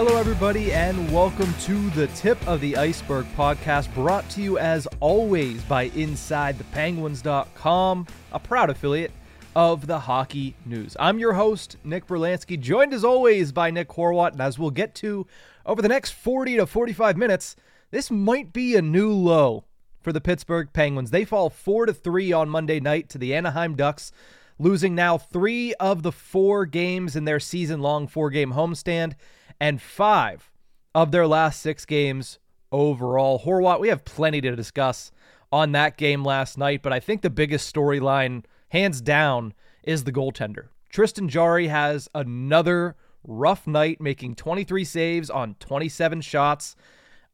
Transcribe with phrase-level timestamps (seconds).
[0.00, 4.86] Hello, everybody, and welcome to the Tip of the Ice-Burgh podcast, brought to you as
[5.00, 9.10] always by InsideThePenguins.com, a proud affiliate
[9.56, 10.96] of the Hockey News.
[11.00, 14.94] I'm your host, Nick Brlansky, joined as always by Nick Horwat, and as we'll get
[14.94, 15.26] to
[15.66, 17.56] over the next 40 to 45 minutes,
[17.90, 19.64] this might be a new low
[20.00, 21.10] for the Pittsburgh Penguins.
[21.10, 24.12] They fall 4 to 3 on Monday night to the Anaheim Ducks,
[24.60, 29.14] losing now three of the four games in their season long four game homestand
[29.60, 30.50] and five
[30.94, 32.38] of their last six games
[32.72, 33.40] overall.
[33.40, 35.10] Horwat, we have plenty to discuss
[35.50, 40.12] on that game last night, but I think the biggest storyline, hands down, is the
[40.12, 40.68] goaltender.
[40.90, 46.76] Tristan Jarry has another rough night, making 23 saves on 27 shots,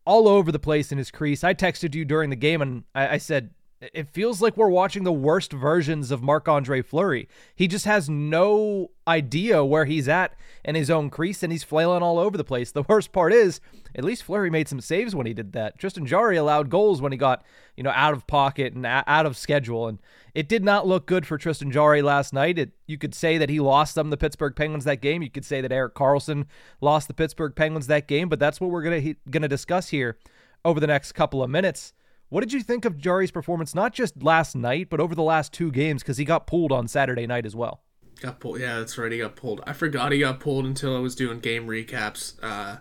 [0.04, 1.42] all over the place in his crease.
[1.42, 3.50] I texted you during the game and I, I said,
[3.92, 7.28] it feels like we're watching the worst versions of Marc Andre Fleury.
[7.54, 10.34] He just has no idea where he's at
[10.64, 12.70] in his own crease and he's flailing all over the place.
[12.70, 13.60] The worst part is,
[13.94, 15.78] at least Fleury made some saves when he did that.
[15.78, 17.44] Tristan Jarry allowed goals when he got,
[17.76, 19.86] you know, out of pocket and out of schedule.
[19.88, 20.00] And
[20.34, 22.58] it did not look good for Tristan Jarry last night.
[22.58, 25.22] It, you could say that he lost them, the Pittsburgh Penguins, that game.
[25.22, 26.46] You could say that Erik Karlsson
[26.80, 30.18] lost the Pittsburgh Penguins that game, but that's what we're going to discuss here
[30.64, 31.92] over the next couple of minutes.
[32.28, 35.52] What did you think of Jarry's performance, not just last night, but over the last
[35.52, 36.02] two games?
[36.02, 37.82] Because he got pulled on Saturday night as well.
[38.20, 38.60] Got pulled.
[38.60, 39.12] Yeah, that's right.
[39.12, 39.60] He got pulled.
[39.66, 42.78] I forgot he got pulled until I was doing game recaps uh,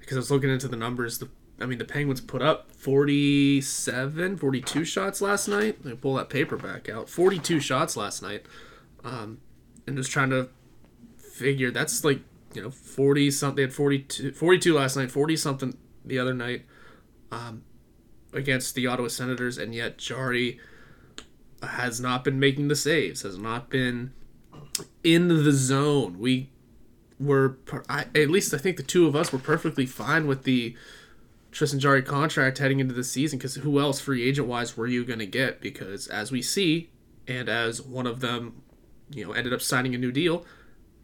[0.00, 1.18] because I was looking into the numbers.
[1.18, 1.28] The
[1.60, 5.82] I mean, the Penguins put up 47, 42 shots last night.
[5.82, 7.08] They pull that paper back out.
[7.08, 8.46] 42 shots last night.
[9.04, 9.38] Um,
[9.86, 10.50] and just trying to
[11.16, 12.20] figure that's like,
[12.54, 13.56] you know, 40 something.
[13.56, 16.64] They had 42, 42 last night, 40 something the other night.
[17.32, 17.64] Um,
[18.38, 20.58] against the Ottawa Senators, and yet Jarry
[21.62, 24.12] has not been making the saves, has not been
[25.02, 26.18] in the zone.
[26.18, 26.50] We
[27.18, 30.76] were, I, at least I think the two of us were perfectly fine with the
[31.50, 35.04] Tristan Jarry contract heading into the season because who else, free agent wise, were you
[35.04, 35.60] going to get?
[35.60, 36.90] Because as we see,
[37.26, 38.62] and as one of them,
[39.10, 40.44] you know, ended up signing a new deal,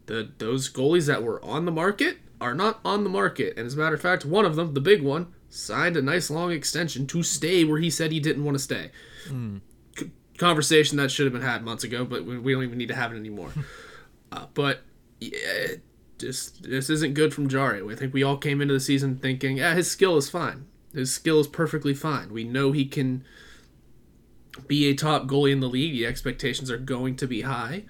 [0.05, 3.57] the those goalies that were on the market are not on the market.
[3.57, 6.29] And as a matter of fact, one of them, the big one, signed a nice
[6.29, 8.91] long extension to stay where he said he didn't want to stay.
[9.27, 9.61] Mm.
[9.97, 12.95] C- conversation that should have been had months ago, but we don't even need to
[12.95, 13.51] have it anymore.
[14.31, 14.81] uh, but
[15.19, 15.75] yeah,
[16.17, 17.81] just this isn't good from Jarry.
[17.89, 20.67] I think we all came into the season thinking, yeah, his skill is fine.
[20.93, 22.31] His skill is perfectly fine.
[22.31, 23.25] We know he can
[24.67, 25.93] be a top goalie in the league.
[25.93, 27.83] The expectations are going to be high,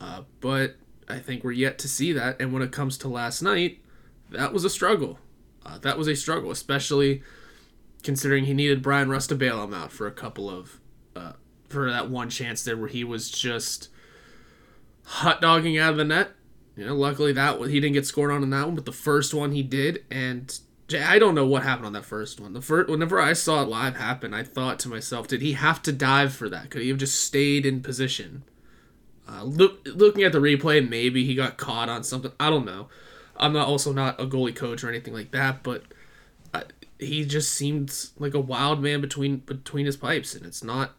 [0.00, 0.76] uh, but
[1.08, 2.40] I think we're yet to see that.
[2.40, 3.80] And when it comes to last night,
[4.30, 5.18] that was a struggle.
[5.64, 7.22] Uh, that was a struggle, especially
[8.02, 10.80] considering he needed Bryan Rust to bail him out for a couple of
[11.14, 11.32] uh,
[11.68, 13.88] for that one chance there where he was just
[15.04, 16.30] hot dogging out of the net.
[16.76, 19.34] You know, luckily that he didn't get scored on in that one, but the first
[19.34, 20.58] one he did, and
[20.94, 22.52] I don't know what happened on that first one.
[22.52, 25.82] The first, whenever I saw it live happen, I thought to myself, did he have
[25.82, 26.70] to dive for that?
[26.70, 28.44] Could he have just stayed in position?
[29.28, 32.32] Uh, look, looking at the replay, maybe he got caught on something.
[32.40, 32.88] I don't know.
[33.40, 35.84] I'm not also not a goalie coach or anything like that, but
[36.52, 36.62] uh,
[36.98, 40.92] he just seemed like a wild man between between his pipes, and it's not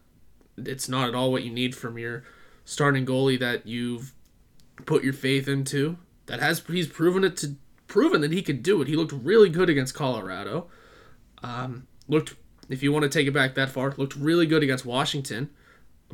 [0.58, 2.24] it's not at all what you need from your
[2.64, 4.12] starting goalie that you've
[4.84, 5.96] put your faith into.
[6.26, 7.54] That has he's proven it to
[7.86, 8.88] proven that he could do it.
[8.88, 10.66] He looked really good against Colorado.
[11.42, 12.34] Um, looked
[12.68, 15.50] if you want to take it back that far, looked really good against Washington.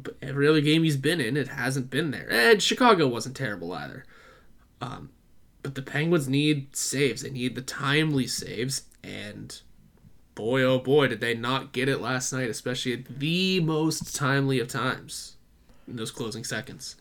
[0.01, 2.29] But every other game he's been in, it hasn't been there.
[2.31, 4.05] And Chicago wasn't terrible either.
[4.81, 5.11] Um,
[5.63, 7.23] but the Penguins need saves.
[7.23, 9.61] They need the timely saves, and
[10.35, 14.61] boy, oh boy, did they not get it last night, especially at the most timely
[14.61, 15.37] of times
[15.89, 16.97] in those closing seconds.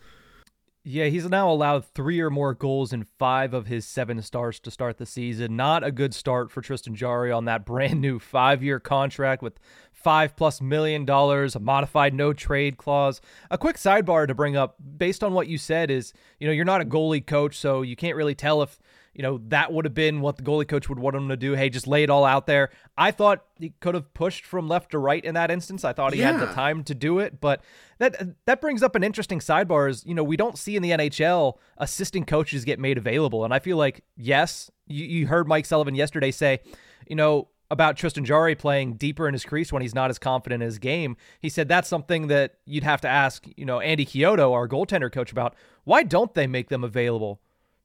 [0.83, 4.71] Yeah, he's now allowed three or more goals in five of his seven starts to
[4.71, 5.57] start the season.
[5.57, 9.59] Not a good start for Tristan Jarry on that brand new five year contract with
[9.97, 13.19] five plus million dollars, a modified no trade clause.
[13.51, 16.65] A quick sidebar to bring up based on what you said is, you know, you're
[16.65, 18.79] not a goalie coach, so you can't really tell if
[19.17, 21.53] you know, that would have been what the goalie coach would want him to do.
[21.53, 22.69] Hey, just lay it all out there.
[22.95, 25.83] I thought he could have pushed from left to right in that instance.
[25.83, 26.33] I thought he yeah.
[26.33, 27.63] had the time to do it, but
[27.97, 28.15] that
[28.45, 29.89] that brings up an interesting sidebar.
[29.89, 33.55] Is you know we don't see in the NHL assistant coaches get made available, and
[33.55, 36.59] I feel like yes, you, you heard Mike Sullivan yesterday say,
[37.07, 40.63] you know, about Tristan Jarry playing deeper in his crease when he's not as confident
[40.63, 41.17] in his game.
[41.39, 45.11] He said that's something that you'd have to ask, you know, Andy Chiodo, our goaltender
[45.11, 45.55] coach, about.
[45.83, 47.39] Why don't they make them available?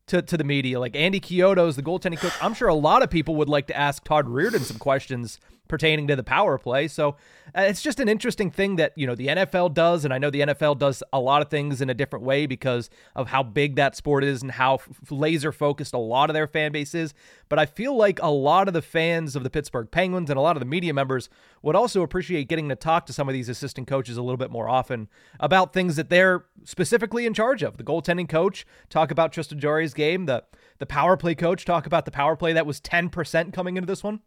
[0.06, 0.80] to, to the media.
[0.80, 2.32] Like Andy Chiodo is the goaltending coach.
[2.42, 5.38] I'm sure a lot of people would like to ask Todd Reirden some questions
[5.72, 6.86] pertaining to the power play.
[6.86, 7.16] So
[7.56, 10.04] uh, it's just an interesting thing that, you know, the NFL does.
[10.04, 12.90] And I know the NFL does a lot of things in a different way because
[13.16, 16.46] of how big that sport is and how f- laser focused a lot of their
[16.46, 17.14] fan base is.
[17.48, 20.42] But I feel like a lot of the fans of the Pittsburgh Penguins and a
[20.42, 21.30] lot of the media members
[21.62, 24.50] would also appreciate getting to talk to some of these assistant coaches a little bit
[24.50, 25.08] more often
[25.40, 27.78] about things that they're specifically in charge of.
[27.78, 30.26] The goaltending coach, talk about Tristan Jarry's game.
[30.26, 30.44] The,
[30.80, 34.04] the power play coach, talk about the power play that was 10% coming into this
[34.04, 34.20] one.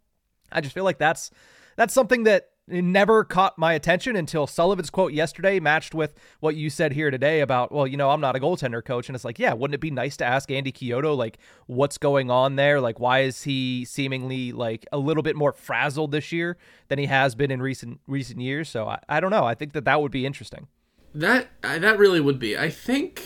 [0.51, 1.31] I just feel like that's
[1.75, 6.69] that's something that never caught my attention until Sullivan's quote yesterday matched with what you
[6.69, 9.07] said here today about, well, you know, I'm not a goaltender coach.
[9.07, 11.38] And it's like, yeah, wouldn't it be nice to ask Andy Chiodo, like,
[11.68, 12.81] what's going on there?
[12.81, 16.57] Like, why is he seemingly like a little bit more frazzled this year
[16.88, 18.68] than he has been in recent recent years?
[18.69, 19.45] So I, I don't know.
[19.45, 20.68] I think that that would be interesting.
[21.13, 22.57] That that really would be.
[22.57, 23.21] I think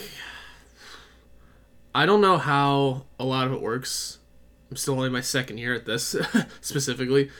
[1.94, 4.19] I don't know how a lot of it works
[4.70, 6.14] I'm still only my second year at this
[6.60, 7.30] specifically.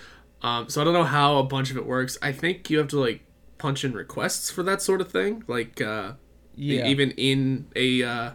[0.43, 2.19] Um, so I don't know how a bunch of it works.
[2.23, 3.21] I think you have to like
[3.59, 6.13] punch in requests for that sort of thing, like uh,
[6.55, 6.87] yeah.
[6.87, 8.31] even in a, uh,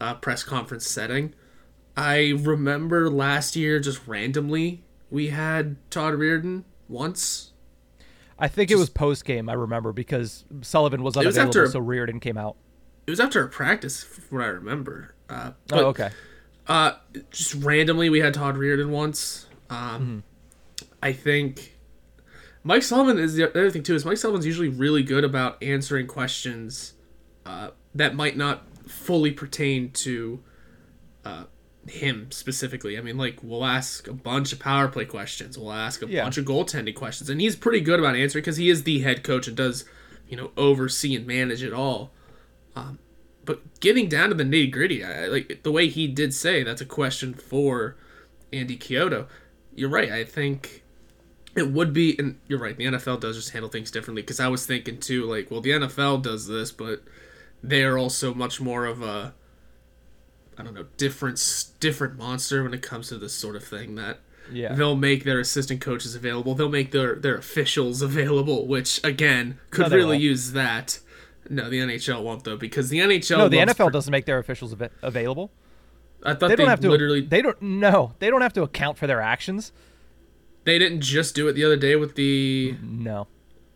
[0.00, 1.34] a press conference setting.
[1.96, 4.82] I remember last year just randomly
[5.12, 7.52] we had Todd Reirden once.
[8.38, 9.48] I think just, it was post game.
[9.48, 12.56] I remember because Sullivan was unavailable, was after, so Reirden came out.
[13.06, 15.14] It was after a practice, from what I remember.
[15.28, 16.10] Uh, oh, but, oh, okay.
[16.66, 16.92] Uh,
[17.30, 19.46] just randomly, we had Todd Reirden once.
[19.68, 20.86] Um, mm-hmm.
[21.02, 21.76] I think
[22.62, 23.94] Mike Sullivan is the other thing too.
[23.94, 26.94] Is Mike Sullivan's usually really good about answering questions
[27.44, 30.42] uh, that might not fully pertain to
[31.24, 31.44] uh,
[31.88, 32.96] him specifically.
[32.96, 36.22] I mean, like we'll ask a bunch of power play questions, we'll ask a yeah.
[36.22, 39.24] bunch of goaltending questions, and he's pretty good about answering because he is the head
[39.24, 39.84] coach and does
[40.28, 42.12] you know oversee and manage it all.
[42.76, 42.98] Um,
[43.44, 46.86] but getting down to the nitty gritty, like the way he did say, that's a
[46.86, 47.96] question for
[48.52, 49.26] Andy Chiodo.
[49.74, 50.12] You're right.
[50.12, 50.82] I think
[51.54, 52.76] it would be, and you're right.
[52.76, 54.22] The NFL does just handle things differently.
[54.22, 57.02] Because I was thinking too, like, well, the NFL does this, but
[57.62, 59.34] they are also much more of a,
[60.56, 63.96] I don't know, different different monster when it comes to this sort of thing.
[63.96, 64.74] That yeah.
[64.74, 66.54] they'll make their assistant coaches available.
[66.54, 70.22] They'll make their their officials available, which again could no, really won't.
[70.22, 71.00] use that.
[71.50, 73.38] No, the NHL won't though because the NHL.
[73.38, 75.50] No, the NFL doesn't make their officials av- available.
[76.24, 76.90] I thought they don't have to.
[76.90, 77.60] Literally, they don't.
[77.60, 79.72] No, they don't have to account for their actions.
[80.64, 83.26] They didn't just do it the other day with the no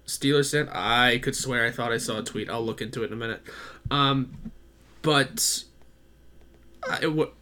[0.06, 0.46] Steelers.
[0.46, 0.68] Stand.
[0.70, 2.48] I could swear I thought I saw a tweet.
[2.48, 3.42] I'll look into it in a minute.
[3.90, 4.52] Um,
[5.02, 5.64] but
[6.88, 7.32] I, w-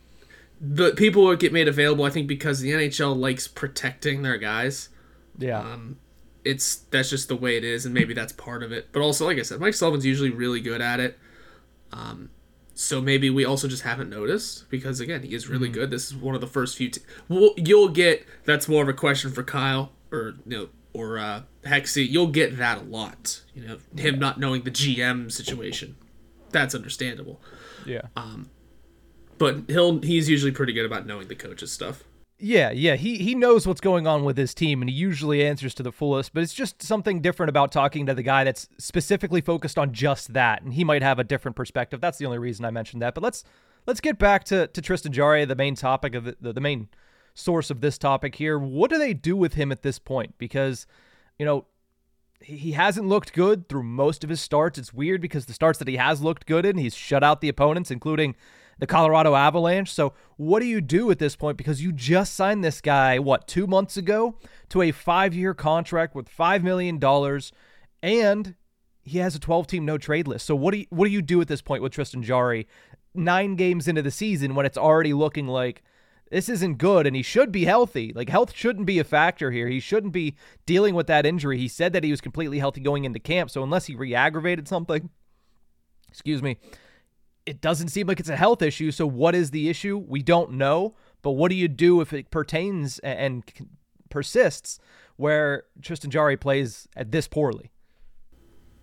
[0.61, 2.05] the people would get made available.
[2.07, 4.89] I think because the NHL likes protecting their guys.
[5.39, 5.61] Yeah.
[5.61, 5.99] Um,
[6.45, 8.89] it's that's just the way it is, and maybe that's part of it.
[8.93, 11.19] But also, like I said, Mike Sullivan's usually really good at it.
[11.93, 12.31] Um,
[12.75, 15.75] so maybe we also just haven't noticed because again, he is really mm-hmm.
[15.75, 15.91] good.
[15.91, 16.91] This is one of the first few.
[16.91, 21.19] T- well, you'll get that's more of a question for Kyle or you know or
[21.19, 22.09] uh, Hexy.
[22.09, 23.43] You'll get that a lot.
[23.55, 25.97] You know, him not knowing the GM situation.
[26.51, 27.41] That's understandable.
[27.87, 28.03] Yeah.
[28.17, 28.51] Um,
[29.39, 32.05] but he'll he's usually pretty good about knowing the coach's stuff.
[32.45, 35.73] Yeah, yeah, he he knows what's going on with his team and he usually answers
[35.77, 39.41] to the fullest, but it's just something different about talking to the guy that's specifically
[39.41, 42.03] focused on just that and he might have a different perspective.
[42.03, 43.15] That's the only reason I mentioned that.
[43.15, 43.45] But let's
[43.87, 46.91] let's get back to to Tristan Jarry, the main topic of the, the, the main
[47.33, 48.59] source of this topic here.
[48.59, 50.37] What do they do with him at this point?
[50.37, 50.87] Because
[51.39, 51.65] you know,
[52.43, 54.79] he hasn't looked good through most of his starts.
[54.79, 57.49] It's weird because the starts that he has looked good in, he's shut out the
[57.49, 58.37] opponents, including
[58.79, 59.93] the Colorado Avalanche.
[59.93, 61.57] So, what do you do at this point?
[61.57, 64.37] Because you just signed this guy, what, two months ago
[64.71, 67.01] to a five year contract with $5 million,
[68.03, 68.55] and
[69.03, 70.47] he has a 12 team no trade list.
[70.47, 72.67] So, what do you, what do you do at this point with Tristan Jarry
[73.15, 75.83] nine games into the season when it's already looking like
[76.31, 78.13] This isn't good, and he should be healthy.
[78.13, 79.69] Like, health shouldn't be a factor here.
[79.69, 80.35] He shouldn't be
[80.67, 81.59] dealing with that injury.
[81.59, 84.67] He said that he was completely healthy going into camp, so unless he re aggravated
[84.67, 85.11] something,
[86.09, 86.57] excuse me,
[87.47, 88.91] it doesn't seem like it's a health issue.
[88.91, 89.99] So, what is the issue?
[89.99, 90.95] We don't know.
[91.23, 93.43] But what do you do if it pertains and
[94.11, 94.79] persists
[95.17, 97.71] where Tristan Jarry plays at this poorly?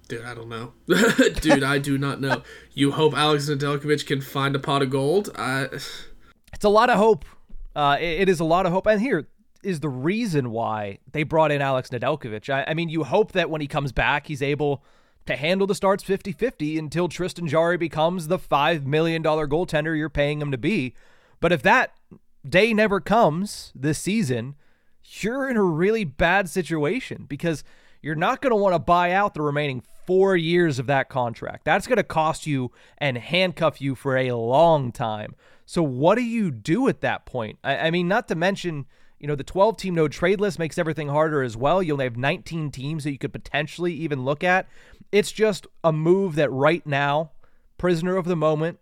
[0.07, 0.73] Dude, I don't know.
[0.87, 2.41] Dude, I do not know.
[2.73, 5.29] You hope Alex Nedeljkovic can find a pot of gold.
[5.35, 5.69] I...
[6.53, 7.23] It's a lot of hope.
[7.75, 8.85] Uh, it, it is a lot of hope.
[8.85, 9.25] And here
[9.63, 12.53] is the reason why they brought in Alex Nedeljkovic.
[12.53, 14.83] I, I mean, you hope that when he comes back, he's able
[15.25, 20.09] to handle the starts 50 50 until Tristan Jarry becomes the $5 million goaltender you're
[20.09, 20.93] paying him to be.
[21.39, 21.93] But if that
[22.47, 24.55] day never comes this season,
[25.03, 27.63] you're in a really bad situation because
[28.01, 31.65] you're not going to want to buy out the remaining four years of that contract.
[31.65, 35.35] That's going to cost you and handcuff you for a long time.
[35.65, 37.59] So, what do you do at that point?
[37.63, 38.85] I, I mean, not to mention,
[39.21, 41.83] you know, the 12 team no trade list makes everything harder as well.
[41.83, 44.67] You only have 19 teams that you could potentially even look at.
[45.11, 47.29] It's just a move that right now,
[47.77, 48.79] prisoner of the moment,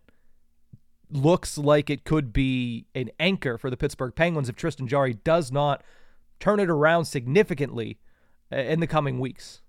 [1.10, 5.52] looks like it could be an anchor for the Pittsburgh Penguins if Tristan Jarry does
[5.52, 5.84] not
[6.38, 7.98] turn it around significantly
[8.50, 9.60] uh, in the coming weeks.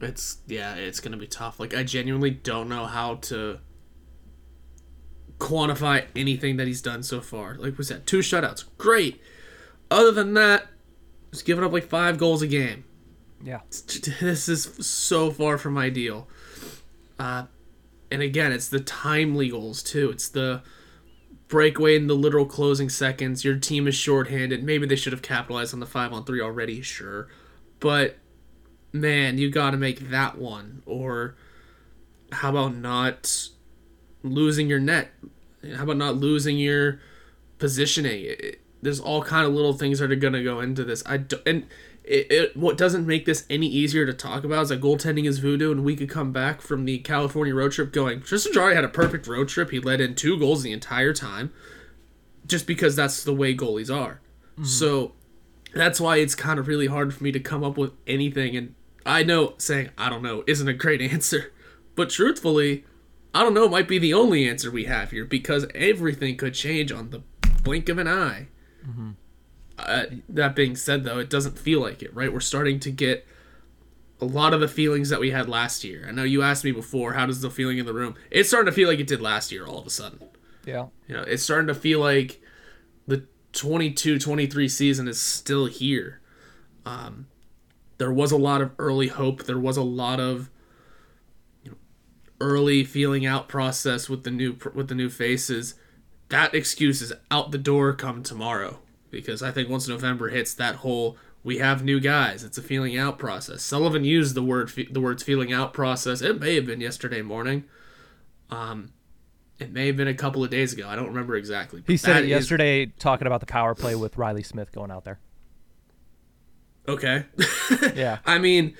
[0.00, 1.58] It's yeah, it's gonna be tough.
[1.58, 3.58] Like I genuinely don't know how to
[5.38, 7.56] quantify anything that he's done so far.
[7.56, 9.20] Like we said, two shutouts, great.
[9.90, 10.66] Other than that,
[11.30, 12.84] he's giving up like five goals a game.
[13.42, 13.60] Yeah,
[14.20, 16.28] this is so far from ideal.
[17.18, 17.44] Uh,
[18.10, 20.10] and again, it's the timely goals too.
[20.10, 20.62] It's the
[21.48, 23.44] breakaway in the literal closing seconds.
[23.44, 24.62] Your team is shorthanded.
[24.62, 27.28] Maybe they should have capitalized on the five on three already, sure.
[27.80, 28.18] But
[28.92, 30.82] man, you got to make that one.
[30.86, 31.36] Or
[32.32, 33.48] how about not
[34.22, 35.10] losing your net?
[35.76, 37.00] How about not losing your
[37.58, 38.36] positioning?
[38.82, 41.02] There's all kind of little things that are gonna go into this.
[41.06, 41.66] I do, and
[42.08, 45.40] it, it, what doesn't make this any easier to talk about is that goaltending is
[45.40, 48.22] voodoo, and we could come back from the California road trip going.
[48.22, 49.70] Tristan Jarry had a perfect road trip.
[49.70, 51.52] He led in two goals the entire time,
[52.46, 54.20] just because that's the way goalies are.
[54.52, 54.64] Mm-hmm.
[54.64, 55.12] So
[55.74, 58.56] that's why it's kind of really hard for me to come up with anything.
[58.56, 61.52] And I know saying I don't know isn't a great answer,
[61.94, 62.84] but truthfully,
[63.34, 66.90] I don't know might be the only answer we have here because everything could change
[66.90, 67.22] on the
[67.62, 68.48] blink of an eye.
[68.88, 69.10] Mm-hmm.
[69.78, 72.32] Uh, that being said, though, it doesn't feel like it, right?
[72.32, 73.26] We're starting to get
[74.20, 76.04] a lot of the feelings that we had last year.
[76.08, 78.16] I know you asked me before, how does the feeling in the room?
[78.30, 80.20] It's starting to feel like it did last year all of a sudden.
[80.64, 80.86] Yeah.
[81.06, 82.40] You know, it's starting to feel like
[83.06, 86.20] the 22-23 season is still here.
[86.84, 87.28] Um,
[87.98, 89.44] there was a lot of early hope.
[89.44, 90.50] There was a lot of
[91.62, 91.76] you know,
[92.40, 95.74] early feeling out process with the new with the new faces.
[96.28, 98.80] That excuse is out the door come tomorrow
[99.10, 102.44] because I think once November hits, that whole we have new guys.
[102.44, 103.62] It's a feeling out process.
[103.62, 106.20] Sullivan used the word the words feeling out process.
[106.20, 107.64] It may have been yesterday morning.
[108.50, 108.92] Um,
[109.58, 110.88] it may have been a couple of days ago.
[110.88, 111.82] I don't remember exactly.
[111.86, 112.92] He said it yesterday, is...
[112.98, 115.18] talking about the power play with Reilly Smith going out there.
[116.86, 117.24] Okay.
[117.94, 118.18] yeah.
[118.24, 118.76] I mean,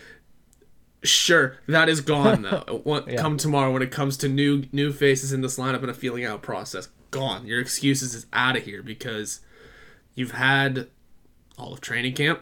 [1.03, 3.05] sure, that is gone though.
[3.09, 3.17] yeah.
[3.17, 6.25] Come tomorrow when it comes to new new faces in this lineup and a feeling
[6.25, 7.47] out process, gone.
[7.47, 9.41] Your excuses is out of here because
[10.19, 10.89] You've had
[11.57, 12.41] all of training camp,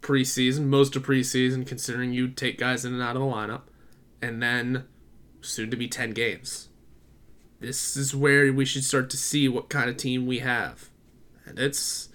[0.00, 3.60] preseason, most of preseason, considering you take guys in and out of the lineup,
[4.20, 4.86] and then
[5.40, 6.70] soon to be 10 games.
[7.60, 10.90] This is where we should start to see what kind of team we have.
[11.46, 12.08] And it's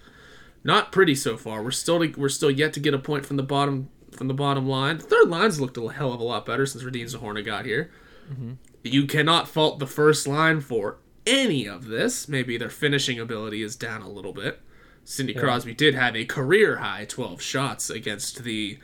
[0.66, 1.64] not pretty so far.
[1.64, 4.68] We're still we're still yet to get a point from the bottom from the bottom
[4.68, 4.98] line.
[4.98, 7.90] The third line's looked a hell of a lot better since Radim Zohorna got here.
[8.30, 8.52] Mm-hmm.
[8.84, 10.98] You cannot fault the first line for
[11.28, 12.28] any of this.
[12.28, 14.62] Maybe their finishing ability is down a little bit.
[15.04, 15.40] Sidney yeah.
[15.40, 18.80] Crosby did have a career high 12 shots against the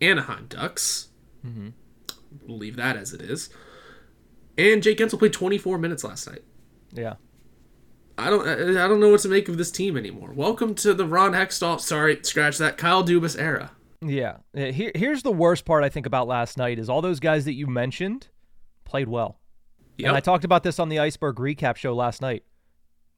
[0.00, 1.08] Anaheim Ducks.
[1.44, 1.68] Mm-hmm.
[2.46, 3.50] Leave that as it is.
[4.56, 6.42] And Jake Guentzel played 24 minutes last night.
[6.92, 7.14] Yeah.
[8.16, 10.32] I don't I don't know what to make of this team anymore.
[10.34, 13.70] Welcome to the Ron Hextall, sorry, scratch that, Kyle Dubas era.
[14.00, 14.38] Yeah.
[14.54, 17.54] Here, here's the worst part I think about last night is all those guys that
[17.54, 18.28] you mentioned
[18.84, 19.38] played well.
[19.98, 20.08] Yep.
[20.08, 22.44] And I talked about this on the Iceberg recap show last night.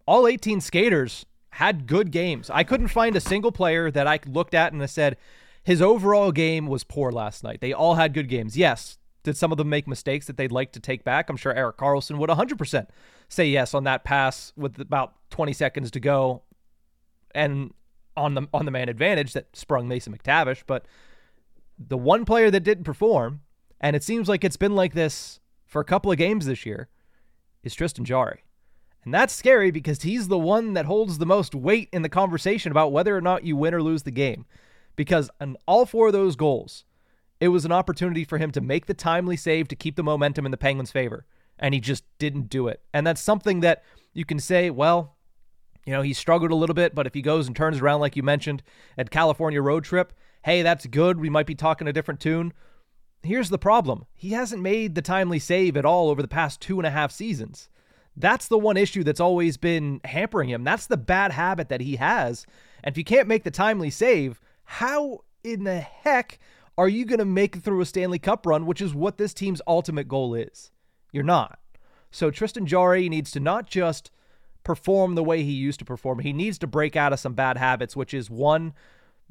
[0.06, 2.50] All 18 skaters had good games.
[2.50, 5.16] I couldn't find a single player that I looked at and I said
[5.62, 7.60] his overall game was poor last night.
[7.60, 8.56] They all had good games.
[8.56, 11.28] Yes, did some of them make mistakes that they'd like to take back?
[11.28, 12.87] I'm sure Erik Karlsson would 100%
[13.28, 16.42] say yes on that pass with about 20 seconds to go
[17.34, 17.72] and
[18.16, 20.87] on the on the man advantage that sprung Mason McTavish, but
[21.78, 23.40] the one player that didn't perform,
[23.80, 25.39] and it seems like it's been like this
[25.71, 26.89] for a couple of games this year
[27.62, 28.43] is Tristan Jarry.
[29.05, 32.73] And that's scary because he's the one that holds the most weight in the conversation
[32.73, 34.45] about whether or not you win or lose the game.
[34.97, 36.85] Because on all four of those goals,
[37.39, 40.45] it was an opportunity for him to make the timely save to keep the momentum
[40.45, 41.25] in the Penguins' favor.
[41.59, 42.83] And he just didn't do it.
[42.93, 45.17] And that's something that you can say, well,
[45.87, 48.17] you know, he struggled a little bit, but if he goes and turns around, like
[48.17, 48.62] you mentioned,
[48.99, 50.12] at California road trip,
[50.43, 51.21] hey, that's good.
[51.21, 52.53] We might be talking a different tune.
[53.23, 56.79] Here's the problem he hasn't made the timely save at all over the past two
[56.79, 57.69] and a half seasons.
[58.17, 60.65] That's the one issue that's always been hampering him.
[60.65, 62.47] That's the bad habit that he has.
[62.83, 66.39] And if you can't make the timely save, how in the heck
[66.77, 69.35] are you going to make it through a Stanley Cup run, which is what this
[69.35, 70.71] team's ultimate goal is?
[71.12, 71.59] You're not.
[72.11, 74.11] So Tristan Jarry needs to not just
[74.65, 77.57] perform the way he used to perform, he needs to break out of some bad
[77.57, 78.75] habits, which is one,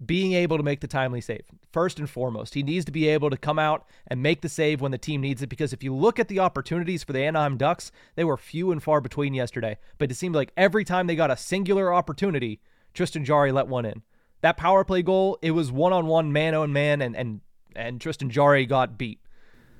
[0.05, 1.43] being able to make the timely save.
[1.71, 4.81] First and foremost, he needs to be able to come out and make the save
[4.81, 7.57] when the team needs it because if you look at the opportunities for the Anaheim
[7.57, 9.77] Ducks, they were few and far between yesterday.
[9.97, 12.61] But it seemed like every time they got a singular opportunity,
[12.93, 14.03] Tristan Jarry let one in.
[14.41, 17.41] That power play goal, it was one on one, man on man, and and
[17.75, 19.19] and Tristan Jarry got beat.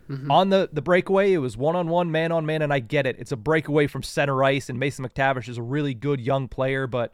[0.09, 0.31] Mm-hmm.
[0.31, 3.05] On the, the breakaway, it was one on one, man on man, and I get
[3.05, 3.17] it.
[3.19, 6.87] It's a breakaway from center ice, and Mason McTavish is a really good young player,
[6.87, 7.13] but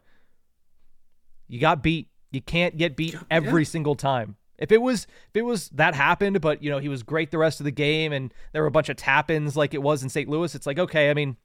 [1.46, 2.08] you got beat.
[2.30, 3.68] You can't get beat every yeah.
[3.68, 4.36] single time.
[4.58, 7.38] If it was if it was that happened, but you know, he was great the
[7.38, 10.08] rest of the game and there were a bunch of tap-ins like it was in
[10.08, 10.28] St.
[10.28, 11.36] Louis, it's like, okay, I mean,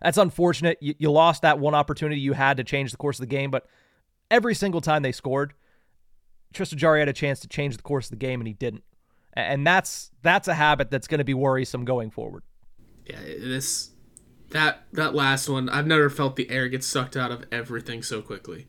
[0.00, 0.78] that's unfortunate.
[0.80, 3.50] You, you lost that one opportunity you had to change the course of the game,
[3.50, 3.66] but
[4.30, 5.54] every single time they scored,
[6.52, 8.84] Tristan Jarry had a chance to change the course of the game and he didn't.
[9.34, 12.42] And that's that's a habit that's going to be worrisome going forward.
[13.06, 13.90] Yeah, this
[14.50, 18.22] that that last one, I've never felt the air get sucked out of everything so
[18.22, 18.66] quickly.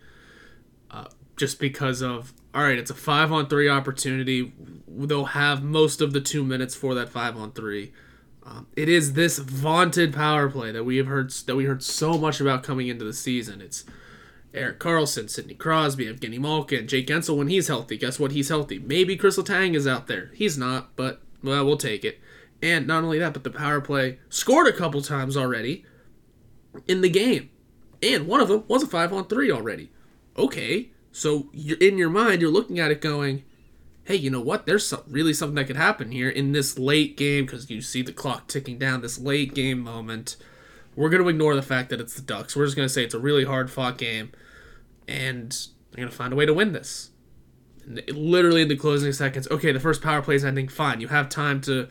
[0.90, 1.06] Uh,
[1.42, 4.54] just because of all right, it's a five on three opportunity.
[4.88, 7.92] They'll have most of the two minutes for that five on three.
[8.44, 12.16] Um, it is this vaunted power play that we have heard that we heard so
[12.20, 13.60] much about coming into the season.
[13.60, 13.86] It's
[14.54, 17.98] Erik Karlsson, Sidney Crosby, Evgeny Malkin, Jake Guentzel when he's healthy.
[17.98, 18.34] Guess what?
[18.34, 18.78] He's healthy.
[18.78, 20.30] Maybe Chris Letang is out there.
[20.36, 22.20] He's not, but well, we'll take it.
[22.62, 25.86] And not only that, but the power play scored a couple times already
[26.88, 27.50] in the game.
[28.04, 29.90] And one of them was a 5 on 3 already.
[30.38, 33.44] Okay, so you're in your mind, you're looking at it going,
[34.06, 34.66] hey, you know what?
[34.66, 38.02] There's some, really something that could happen here in this late game because you see
[38.02, 40.38] the clock ticking down, this late game moment.
[40.96, 42.56] We're going to ignore the fact that it's the Ducks.
[42.56, 44.32] We're just going to say it's a really hard fought game
[45.08, 45.52] and
[45.92, 47.12] they're going to find a way to win this.
[47.86, 51.02] And literally in the closing seconds, okay, the first power play is ending, fine.
[51.02, 51.88] You have time to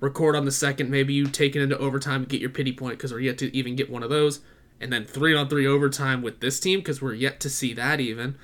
[0.00, 0.90] record on the second.
[0.90, 3.76] Maybe you take it into overtime, get your pity point because we're yet to even
[3.76, 4.40] get one of those.
[4.82, 8.00] And then three on three overtime with this team because we're yet to see that
[8.00, 8.36] even.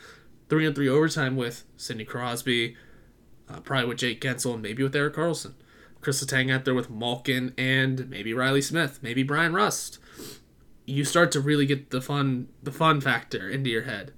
[0.48, 2.77] Three on three overtime with Sidney Crosby,
[3.48, 5.55] uh, probably with Jake Guentzel, and maybe with Erik Karlsson.
[6.01, 9.98] Chris Letang out there with Malkin and maybe Reilly Smith, maybe Bryan Rust
[10.88, 14.12] you start to really get the fun the fun factor into your head.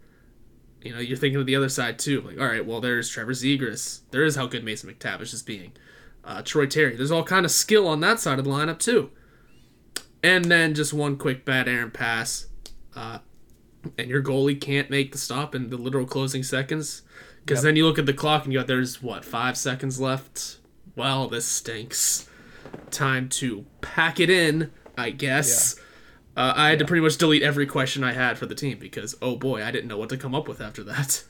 [0.81, 2.23] You know, you're thinking of the other side too.
[2.23, 4.01] Like, all right, well, there's Trevor Zegras.
[4.13, 5.73] There is how good Mason McTavish is being.
[6.25, 6.97] Uh, Troy Terry.
[6.97, 9.11] There's all kind of skill on that side of the lineup too.
[10.23, 12.47] And then just one quick bad errant pass,
[12.95, 13.21] uh,
[13.97, 17.03] and your goalie can't make the stop in the literal closing seconds.
[17.41, 17.65] Because yep.
[17.65, 20.59] then you look at the clock and you got there's what five seconds left.
[20.95, 22.29] Well, this stinks.
[22.91, 25.77] Time to pack it in, I guess.
[25.77, 25.85] Yeah
[26.37, 26.79] uh, I had yeah.
[26.79, 29.71] to pretty much delete every question I had for the team because oh boy, I
[29.71, 31.25] didn't know what to come up with after that.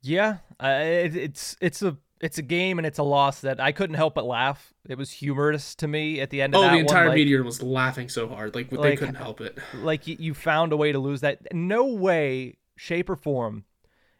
[0.00, 3.70] Yeah, uh, it, it's it's a it's a game and it's a loss that I
[3.70, 4.72] couldn't help but laugh.
[4.88, 6.54] It was humorous to me at the end.
[6.54, 9.42] of Oh, the entire like, media was laughing so hard, like, like they couldn't help
[9.42, 9.58] it.
[9.74, 11.52] Like you, you found a way to lose that.
[11.52, 13.64] No way, shape or form,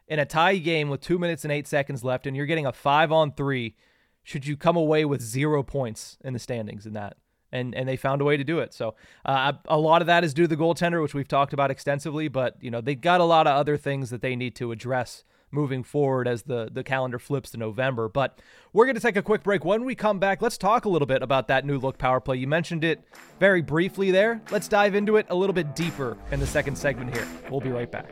[0.07, 2.73] in a tie game with two minutes and eight seconds left, and you're getting a
[2.73, 3.75] five on three,
[4.21, 7.17] should you come away with zero points in the standings in that?
[7.51, 8.73] and and they found a way to do it.
[8.73, 11.71] So uh, a lot of that is due to the goaltender, which we've talked about
[11.71, 12.27] extensively.
[12.27, 15.23] But you know they got a lot of other things that they need to address
[15.51, 18.09] moving forward as the the calendar flips to November.
[18.09, 18.39] But
[18.73, 19.63] we're going to take a quick break.
[19.65, 22.37] When we come back, let's talk a little bit about that new look power play.
[22.37, 23.03] You mentioned it
[23.39, 24.41] very briefly there.
[24.51, 27.27] Let's dive into it a little bit deeper in the second segment here.
[27.49, 28.11] We'll be right back.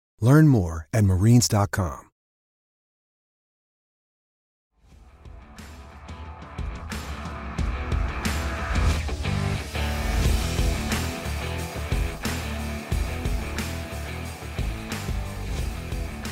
[0.21, 2.07] Learn more at marines.com.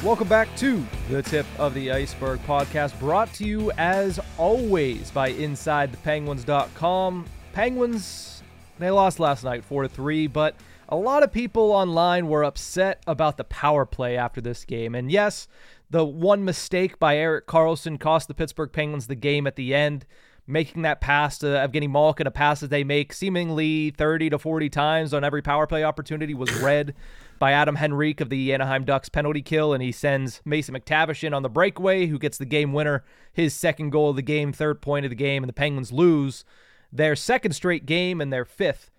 [0.02, 5.34] Welcome back to the Tip of the Ice-Burgh podcast, brought to you as always by
[5.34, 7.26] InsideThePenguins.com.
[7.52, 8.42] Penguins,
[8.80, 10.56] they lost last night 4 to 3, but
[10.90, 14.96] a lot of people online were upset about the power play after this game.
[14.96, 15.48] And yes,
[15.90, 20.08] the one mistake by Erik Karlsson cost the Pittsburgh Penguins the game at the end,
[20.48, 24.70] making that pass to Evgeny Malkin, a pass that they make seemingly 30 to 40
[24.70, 26.96] times on every power play opportunity, was read
[27.38, 31.36] by Adam Henrique of the Anaheim Ducks penalty kill, and he sends Mason McTavish in
[31.36, 34.82] on the breakaway, who gets the game winner, his second goal of the game, third
[34.82, 36.44] point of the game, and the Penguins lose
[36.92, 38.90] their second straight game and their fifth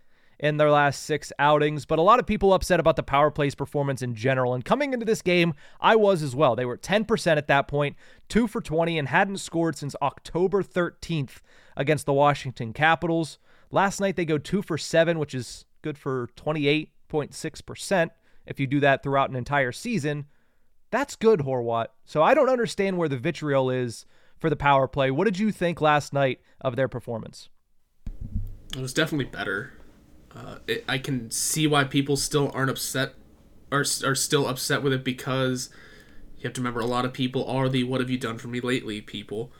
[0.40, 1.84] in their last six outings.
[1.84, 4.54] But a lot of people upset about the power plays performance in general.
[4.54, 6.56] And coming into this game, I was as well.
[6.56, 7.94] They were 10% at that point,
[8.28, 11.40] two for 20, and hadn't scored since October 13th
[11.76, 13.38] against the Washington Capitals.
[13.70, 18.10] Last night they go two for seven, which is good for 28.6%.
[18.46, 20.24] If you do that throughout an entire season,
[20.90, 21.88] that's good, Horwat.
[22.06, 24.06] So I don't understand where the vitriol is
[24.38, 25.10] for the power play.
[25.10, 27.50] What did you think last night of their performance?
[28.74, 29.72] It was definitely better.
[30.34, 33.14] Uh, it, I can see why people still aren't upset,
[33.72, 35.70] are are still upset with it because
[36.38, 38.48] you have to remember a lot of people are the "What have you done for
[38.48, 39.52] me lately?" people,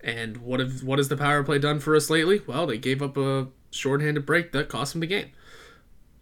[0.00, 2.40] and what have what has the power play done for us lately?
[2.46, 5.30] Well, they gave up a shorthanded break that cost them the game.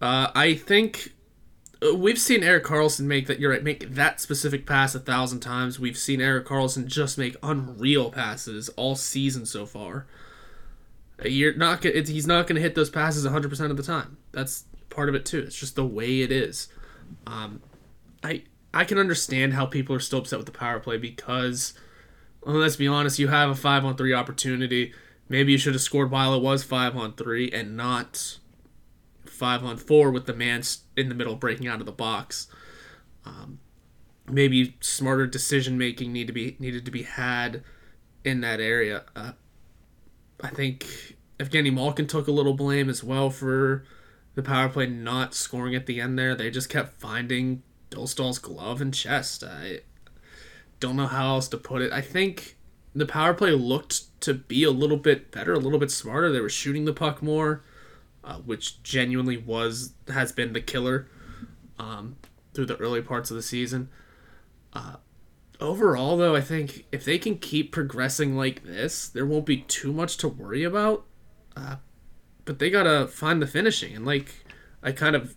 [0.00, 1.14] Uh, I think
[1.82, 3.38] uh, we've seen Erik Karlsson make that.
[3.38, 5.78] You're right, make that specific pass a thousand times.
[5.78, 10.06] We've seen Erik Karlsson just make unreal passes all season so far.
[11.24, 14.18] You're not gonna, he's not going to hit those passes 100% of the time.
[14.32, 15.40] That's part of it too.
[15.40, 16.68] It's just the way it is.
[17.26, 17.62] Um,
[18.22, 18.42] I
[18.74, 21.72] I can understand how people are still upset with the power play because
[22.42, 24.92] well, let's be honest, you have a 5 on 3 opportunity.
[25.28, 28.38] Maybe you should have scored while it was 5 on 3 and not
[29.24, 30.62] 5 on 4 with the man
[30.96, 32.48] in the middle breaking out of the box.
[33.24, 33.58] Um,
[34.30, 37.64] maybe smarter decision making need to be needed to be had
[38.24, 39.04] in that area.
[39.14, 39.32] Uh,
[40.42, 43.84] I think Evgeny Malkin took a little blame as well for
[44.34, 46.34] the power play not scoring at the end there.
[46.34, 49.42] They just kept finding Dostal's glove and chest.
[49.42, 49.80] I
[50.80, 51.92] don't know how else to put it.
[51.92, 52.56] I think
[52.94, 56.32] the power play looked to be a little bit better, a little bit smarter.
[56.32, 57.62] They were shooting the puck more,
[58.24, 61.08] uh, which genuinely was has been the killer
[61.78, 62.16] um,
[62.54, 63.88] through the early parts of the season.
[64.72, 64.96] Uh,
[65.60, 69.92] overall, though, I think if they can keep progressing like this, there won't be too
[69.92, 71.04] much to worry about.
[71.56, 71.76] Uh,
[72.44, 74.34] but they gotta find the finishing, and like
[74.82, 75.34] I kind of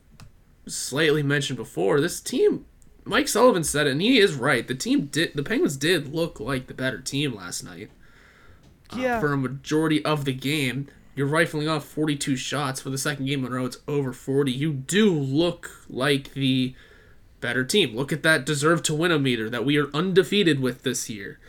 [0.67, 2.65] slightly mentioned before, this team.
[3.05, 4.67] Mike Sullivan said it, and he is right.
[4.67, 5.33] The team did.
[5.33, 7.89] The Penguins did look like the better team last night.
[8.93, 9.19] Uh, Yeah.
[9.19, 13.43] for a majority of the game, you're rifling off 42 shots for the second game
[13.45, 13.65] in a row.
[13.65, 14.51] It's over 40.
[14.51, 16.75] You do look like the
[17.39, 17.95] better team.
[17.95, 21.39] Look at that deserve to win a meter that we are undefeated with this year.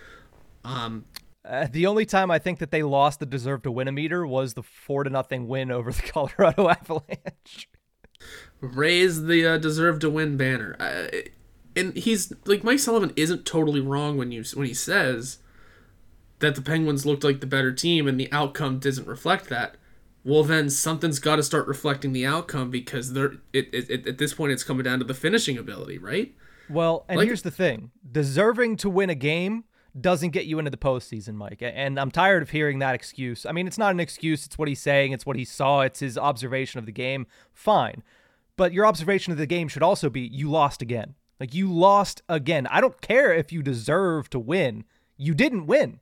[0.64, 1.06] Um,
[1.44, 4.26] Uh, the only time I think that they lost the deserve to win a meter
[4.26, 7.68] was the four to nothing win over the Colorado Avalanche.
[8.60, 10.76] raise the uh, deserve to win banner.
[10.78, 11.08] Uh,
[11.76, 15.38] and he's like Mike Sullivan isn't totally wrong when you when he says
[16.40, 19.76] that the Penguins looked like the better team and the outcome doesn't reflect that.
[20.24, 24.18] Well, then something's got to start reflecting the outcome because they're it, it, it, at
[24.18, 26.34] this point it's coming down to the finishing ability, right?
[26.68, 29.64] Well, and Like- here's the thing: deserving to win a game
[29.98, 31.60] doesn't get you into the postseason, Mike.
[31.62, 33.44] And I'm tired of hearing that excuse.
[33.44, 34.46] I mean, it's not an excuse.
[34.46, 35.10] It's what he's saying.
[35.12, 35.80] It's what he saw.
[35.80, 37.26] It's his observation of the game.
[37.52, 38.02] Fine,
[38.56, 41.14] but your observation of the game should also be you lost again.
[41.40, 42.66] Like you lost again.
[42.66, 44.84] I don't care if you deserve to win.
[45.16, 46.00] You didn't win.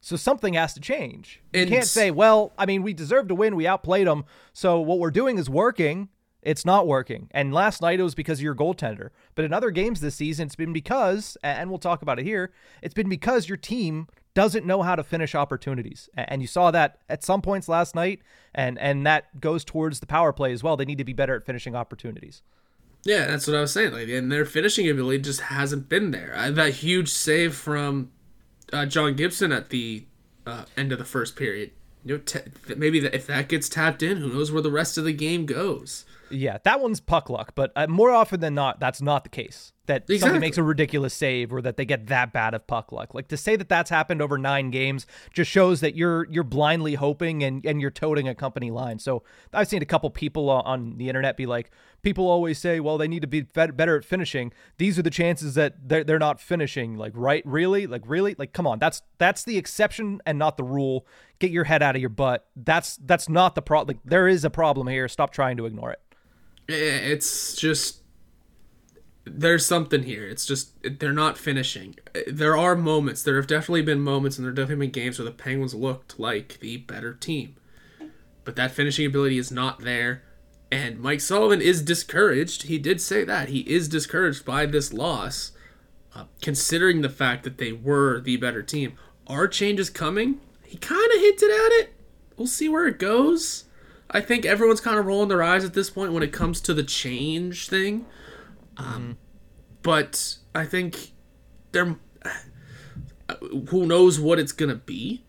[0.00, 1.40] So something has to change.
[1.52, 3.56] You And can't say, "Well, I mean, we deserve to win.
[3.56, 4.24] We outplayed them.
[4.52, 6.08] So what we're doing is working."
[6.40, 7.28] It's not working.
[7.32, 9.10] And last night it was because of your goaltender.
[9.34, 12.52] But in other games this season, it's been because, and we'll talk about it here,
[12.80, 16.08] it's been because your team doesn't know how to finish opportunities.
[16.16, 18.20] And you saw that at some points last night,
[18.54, 20.76] and and that goes towards the power play as well.
[20.76, 22.42] They need to be better at finishing opportunities.
[23.04, 23.92] Yeah, that's what I was saying.
[23.92, 26.34] Like, and their finishing ability just hasn't been there.
[26.36, 28.12] Uh, that huge save from
[28.72, 30.04] uh, John Gibson at the
[30.46, 31.70] uh, end of the first period.
[32.04, 32.40] You know, t-
[32.76, 36.04] maybe if that gets tapped in, who knows where the rest of the game goes.
[36.30, 39.72] Yeah, that one's puck luck, but uh, more often than not, that's not the case.
[39.88, 40.18] That Exactly.
[40.20, 43.12] somebody makes a ridiculous save or that they get that bad of puck luck.
[43.14, 46.94] Like to say that that's happened over nine games just shows that you're you're blindly
[46.94, 48.98] hoping and and you're toting a company line.
[49.00, 49.22] So
[49.52, 51.70] I've seen a couple people on- the internet be like,
[52.02, 54.52] people always say, well, they need to be better at finishing.
[54.76, 56.96] These are the chances that they're they're not finishing.
[56.96, 57.42] Like, right?
[57.44, 57.86] Really?
[57.88, 58.36] Like, really?
[58.38, 58.78] Like, come on.
[58.78, 61.06] That's that's the exception and not the rule.
[61.40, 62.46] Get your head out of your butt.
[62.54, 63.96] That's that's not the problem.
[63.96, 65.08] Like, there is a problem here.
[65.08, 66.00] Stop trying to ignore it.
[66.68, 68.02] It's just
[69.32, 70.26] there's something here.
[70.26, 71.96] It's just they're not finishing.
[72.26, 73.22] There are moments.
[73.22, 76.18] There have definitely been moments, and there have definitely been games where the Penguins looked
[76.18, 77.56] like the better team,
[78.44, 80.22] but that finishing ability is not there.
[80.70, 82.64] And Mike Sullivan is discouraged.
[82.64, 85.52] He did say that he is discouraged by this loss,
[86.14, 88.94] uh, considering the fact that they were the better team.
[89.26, 90.40] Are changes coming?
[90.64, 91.94] He kind of hinted at it.
[92.36, 93.64] We'll see where it goes.
[94.10, 96.74] I think everyone's kind of rolling their eyes at this point when it comes to
[96.74, 98.06] the change thing.
[98.78, 99.18] Um,
[99.82, 101.12] But I think
[101.72, 101.96] there.
[103.68, 105.24] Who knows what it's gonna be?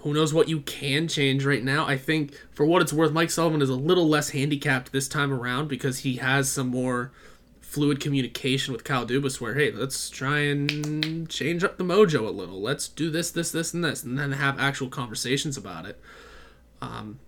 [0.00, 1.86] Who knows what you can change right now?
[1.86, 5.32] I think, for what it's worth, Mike Sullivan is a little less handicapped this time
[5.32, 7.12] around because he has some more
[7.60, 12.30] fluid communication with Kyle Dubas where, hey, let's try and change up the mojo a
[12.30, 12.60] little.
[12.62, 16.00] Let's do this, this, this, and this, and then have actual conversations about it.
[16.80, 17.18] Um,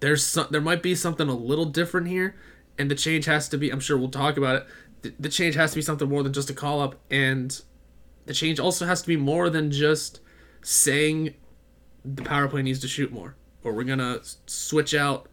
[0.00, 2.36] there's some, there might be something a little different here,
[2.78, 3.70] and the change has to be.
[3.70, 4.66] I'm sure we'll talk about it.
[5.02, 7.60] The, the change has to be something more than just a call up, and
[8.26, 10.20] the change also has to be more than just
[10.62, 11.34] saying
[12.04, 13.34] the power play needs to shoot more,
[13.64, 15.28] or we're gonna switch out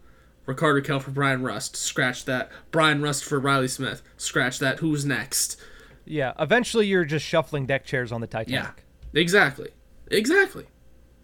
[0.46, 1.76] Rickard Rakell for Bryan Rust.
[1.76, 2.50] Scratch that.
[2.70, 4.02] Bryan Rust for Reilly Smith.
[4.16, 4.78] Scratch that.
[4.80, 5.58] Who's next?
[6.04, 8.52] Yeah, eventually you're just shuffling deck chairs on the Titanic.
[8.52, 8.84] Yeah, Titanic.
[9.14, 9.70] exactly,
[10.10, 10.66] exactly,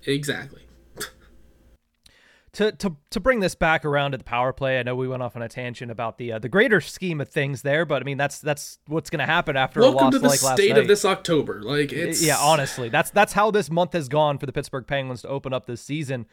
[0.07, 0.63] exactly.
[2.55, 5.23] To, to to bring this back around to the power play, I know we went
[5.23, 8.05] off on a tangent about the uh, the greater scheme of things there, but I
[8.05, 10.71] mean that's that's what's going to happen after a loss to the like last state
[10.71, 10.79] night.
[10.79, 11.63] of this October.
[11.63, 15.23] Like it's Yeah, honestly, that's that's how this month has gone for the Pittsburgh Penguins
[15.23, 16.27] to open up this season.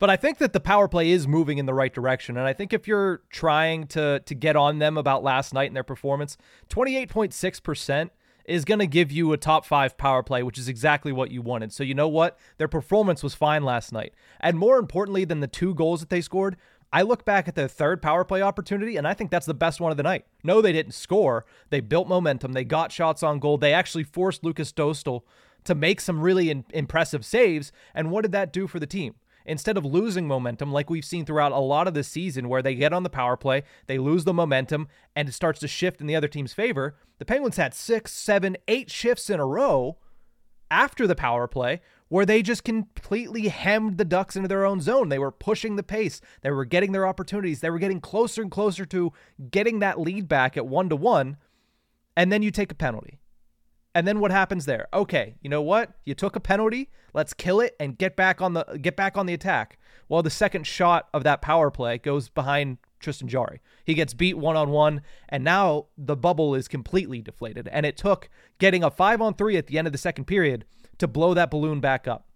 [0.00, 2.52] But I think that the power play is moving in the right direction, and I
[2.52, 6.36] think if you're trying to to get on them about last night and their performance,
[6.68, 8.10] twenty eight point six percent
[8.44, 11.42] is going to give you a top five power play, which is exactly what you
[11.42, 11.72] wanted.
[11.72, 15.46] So you know what, their performance was fine last night, and more importantly than the
[15.46, 16.56] two goals that they scored.
[16.94, 19.80] I look back at their third power play opportunity, and I think that's the best
[19.80, 20.26] one of the night.
[20.44, 21.46] No, they didn't score.
[21.70, 22.52] They built momentum.
[22.52, 23.56] They got shots on goal.
[23.56, 25.22] They actually forced Lukas Dostal
[25.64, 27.72] to make some really in- impressive saves.
[27.94, 29.14] And what did that do for the team?
[29.44, 32.74] Instead of losing momentum, like we've seen throughout a lot of this season, where they
[32.74, 36.06] get on the power play, they lose the momentum, and it starts to shift in
[36.06, 39.98] the other team's favor, the Penguins had six, seven, eight shifts in a row
[40.70, 41.80] after the power play
[42.12, 45.08] where they just completely hemmed the Ducks into their own zone.
[45.08, 46.20] They were pushing the pace.
[46.42, 47.60] They were getting their opportunities.
[47.60, 49.14] They were getting closer and closer to
[49.50, 51.38] getting that lead back at one to one.
[52.14, 53.21] And then you take a penalty.
[53.94, 54.88] And then what happens there?
[54.94, 55.92] Okay, you know what?
[56.04, 56.88] You took a penalty.
[57.12, 59.78] Let's kill it and get back on the get back on the attack.
[60.08, 63.60] Well, the second shot of that power play goes behind Tristan Jarry.
[63.84, 67.68] He gets beat one on one, and now the bubble is completely deflated.
[67.68, 70.64] And it took getting a five on three at the end of the second period
[70.98, 72.28] to blow that balloon back up.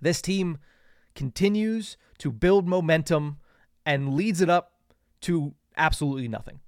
[0.00, 0.58] This team
[1.14, 3.38] continues to build momentum
[3.86, 4.72] and leads it up
[5.22, 6.60] to absolutely nothing.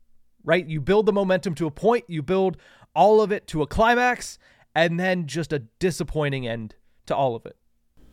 [0.42, 0.66] Right?
[0.66, 2.56] You build the momentum to a point, you build
[2.94, 4.38] all of it to a climax,
[4.74, 6.74] and then just a disappointing end
[7.06, 7.56] to all of it.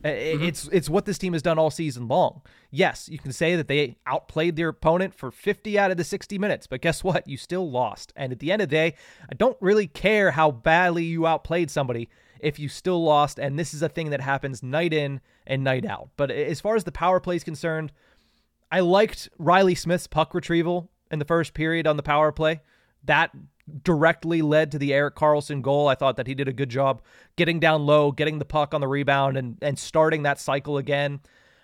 [0.03, 0.43] I- mm-hmm.
[0.43, 2.41] It's it's what this team has done all season long.
[2.69, 6.37] Yes, you can say that they outplayed their opponent for 50 out of the 60
[6.37, 7.27] minutes, but guess what?
[7.27, 8.13] You still lost.
[8.15, 8.95] And at the end of the day,
[9.29, 12.09] I don't really care how badly you outplayed somebody
[12.39, 13.39] if you still lost.
[13.39, 16.09] And this is a thing that happens night in and night out.
[16.17, 17.91] But as far as the power play is concerned,
[18.71, 22.61] I liked Reilly Smith's puck retrieval in the first period on the power play.
[23.05, 23.31] That
[23.83, 25.87] directly led to the Erik Karlsson goal.
[25.87, 27.01] I thought that he did a good job
[27.35, 31.19] getting down low, getting the puck on the rebound, and, and starting that cycle again.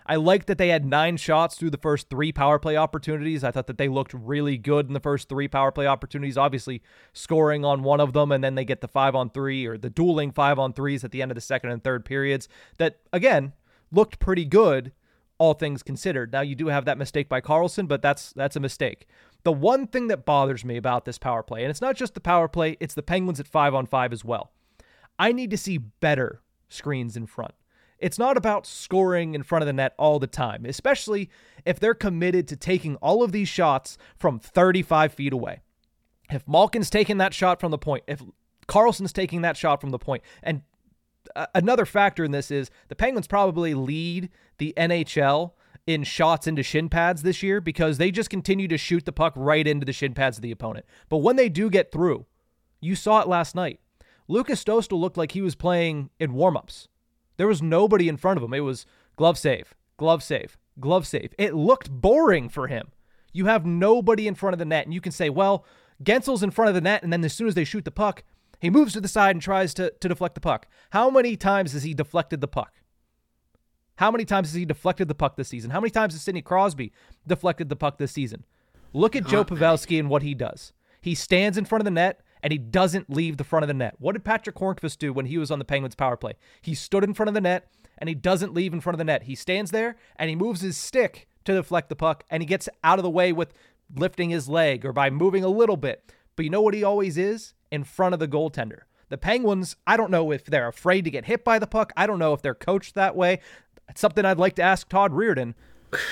[0.06, 3.42] I liked that they had nine shots through the first three power play opportunities.
[3.42, 6.82] I thought that they looked really good in the first three power play opportunities, obviously
[7.14, 9.88] scoring on one of them, and then they get the five on three or the
[9.88, 13.54] dueling five on threes at the end of the second and third periods that, again,
[13.90, 14.92] looked pretty good
[15.38, 16.32] all things considered.
[16.32, 19.06] Now you do have that mistake by Karlsson, but that's that's a mistake.
[19.44, 22.20] The one thing that bothers me about this power play, and it's not just the
[22.20, 24.52] power play, it's the Penguins at 5 on 5 as well.
[25.18, 27.54] I need to see better screens in front.
[27.98, 31.30] It's not about scoring in front of the net all the time, especially
[31.64, 35.60] if they're committed to taking all of these shots from 35 feet away.
[36.30, 38.22] If Malkin's taking that shot from the point, if
[38.66, 40.62] Karlsson's taking that shot from the point, and
[41.54, 45.52] another factor in this is the Penguins probably lead the NHL
[45.86, 49.34] in shots into shin pads this year because they just continue to shoot the puck
[49.36, 50.86] right into the shin pads of the opponent.
[51.08, 52.26] But when they do get through,
[52.80, 53.80] you saw it last night.
[54.26, 56.88] Lukas Dostal looked like he was playing in warmups.
[57.36, 58.54] There was nobody in front of him.
[58.54, 61.34] It was glove save, glove save, glove save.
[61.38, 62.88] It looked boring for him.
[63.32, 65.64] You have nobody in front of the net, and you can say, well,
[66.02, 68.22] Gensel's in front of the net, and then as soon as they shoot the puck,
[68.60, 70.68] he moves to the side and tries to, to deflect the puck.
[70.90, 72.72] How many times has he deflected the puck?
[73.96, 75.70] How many times has he deflected the puck this season?
[75.70, 76.92] How many times has Sidney Crosby
[77.26, 78.44] deflected the puck this season?
[78.92, 80.72] Look at Joe Pavelski and what he does.
[81.00, 83.74] He stands in front of the net and he doesn't leave the front of the
[83.74, 83.94] net.
[83.98, 86.34] What did Patrick Hornqvist do when he was on the Penguins power play?
[86.62, 89.04] He stood in front of the net and he doesn't leave in front of the
[89.04, 89.24] net.
[89.24, 92.68] He stands there and he moves his stick to deflect the puck and he gets
[92.82, 93.54] out of the way with
[93.94, 96.12] lifting his leg or by moving a little bit.
[96.36, 97.54] But you know what he always is?
[97.70, 98.82] In front of the goaltender.
[99.08, 101.92] The Penguins, I don't know if they're afraid to get hit by the puck.
[101.96, 103.40] I don't know if they're coached that way.
[103.88, 105.54] It's something I'd like to ask Todd Reirden.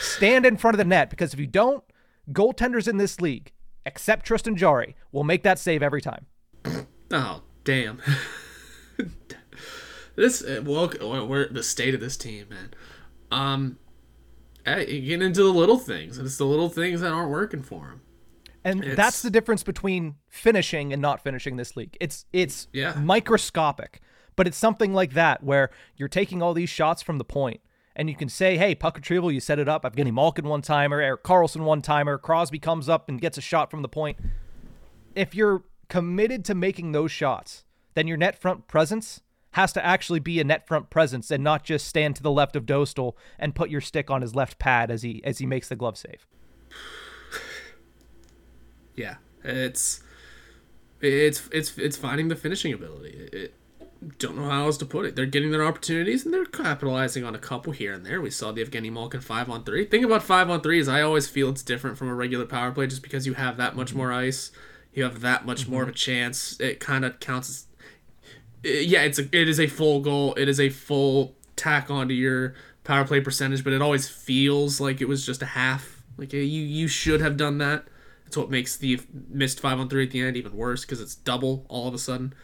[0.00, 1.82] Stand in front of the net because if you don't,
[2.30, 3.50] goaltenders in this league,
[3.84, 6.26] except Tristan Jarry, will make that save every time.
[7.10, 8.00] Oh, damn.
[10.16, 10.90] this uh, well,
[11.26, 12.74] we're the state of this team, man.
[13.30, 13.78] Um,
[14.66, 17.86] you get into the little things, and it's the little things that aren't working for
[17.88, 18.00] him.
[18.64, 21.96] And It's- that's the difference between finishing and not finishing this league.
[22.00, 22.94] It's it's Yeah.
[23.00, 24.00] microscopic,
[24.36, 27.60] but it's something like that where you're taking all these shots from the point
[27.94, 29.84] and you can say, "Hey, puck retrieval, you set it up.
[29.84, 33.42] I've Evgeny Malkin one timer, Erik Karlsson one timer, Crosby comes up and gets a
[33.42, 34.18] shot from the point."
[35.14, 37.64] If you're committed to making those shots,
[37.94, 39.20] then your net front presence
[39.52, 42.56] has to actually be a net front presence and not just stand to the left
[42.56, 45.68] of Dostal and put your stick on his left pad as he as he makes
[45.68, 46.26] the glove save.
[48.94, 50.02] Yeah, it's
[51.00, 53.28] it's it's it's finding the finishing ability.
[53.32, 53.54] It,
[54.18, 55.16] don't know how else to put it.
[55.16, 58.20] They're getting their opportunities and they're capitalizing on a couple here and there.
[58.20, 59.84] We saw the Evgeny Malkin five on three.
[59.84, 62.72] Thing about five on three is I always feel it's different from a regular power
[62.72, 64.50] play just because you have that much more ice,
[64.92, 66.58] you have that much more of a chance.
[66.60, 67.66] It kind of counts as
[68.64, 70.34] yeah, it's a, it is a full goal.
[70.34, 75.00] It is a full tack onto your power play percentage, but it always feels like
[75.00, 76.02] it was just a half.
[76.16, 77.86] Like you you should have done that.
[78.24, 81.14] That's what makes the missed five on three at the end even worse because it's
[81.14, 82.34] double all of a sudden.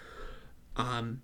[0.77, 1.23] Um,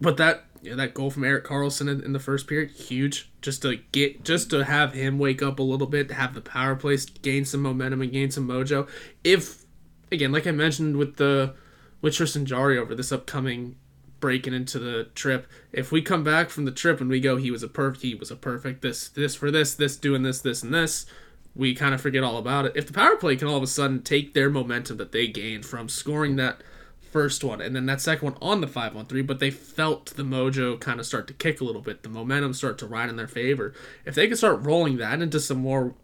[0.00, 3.30] but that yeah, that goal from Erik Karlsson in, in the first period, huge.
[3.40, 6.42] Just to get, just to have him wake up a little bit, to have the
[6.42, 8.88] power play gain some momentum and gain some mojo.
[9.24, 9.64] If
[10.12, 11.54] again, like I mentioned with the
[12.02, 13.76] with Tristan Jarry over this upcoming
[14.20, 17.50] breaking into the trip, if we come back from the trip and we go, he
[17.50, 20.62] was a perfect, he was a perfect this this for this this doing this this
[20.62, 21.06] and this.
[21.54, 22.72] We kind of forget all about it.
[22.76, 25.64] If the power play can all of a sudden take their momentum that they gained
[25.64, 26.62] from scoring that
[27.10, 30.06] first one and then that second one on the 5 on 3 but they felt
[30.16, 33.08] the mojo kind of start to kick a little bit the momentum start to ride
[33.08, 33.74] in their favor.
[34.04, 35.94] If they can start rolling that into some more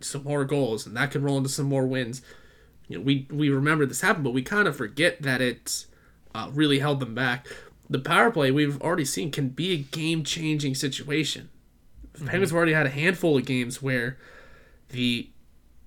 [0.00, 2.20] some more goals and that can roll into some more wins
[2.88, 5.86] you know we we remember this happened but we kind of forget that it
[6.36, 7.46] uh, really held them back.
[7.88, 11.48] The power play we've already seen can be a game changing situation.
[12.12, 14.18] The penguins have already had a handful of games where
[14.90, 15.30] the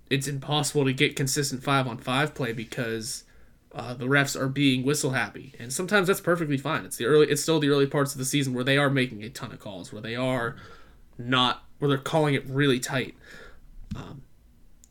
[0.10, 3.26] it's impossible to get consistent five on five play because
[3.74, 6.86] uh, the refs are being whistle happy, and sometimes that's perfectly fine.
[6.86, 9.24] It's the early, it's still the early parts of the season where they are making
[9.24, 10.56] a ton of calls, where they are
[11.18, 13.16] not, where they're calling it really tight.
[13.96, 14.24] Um,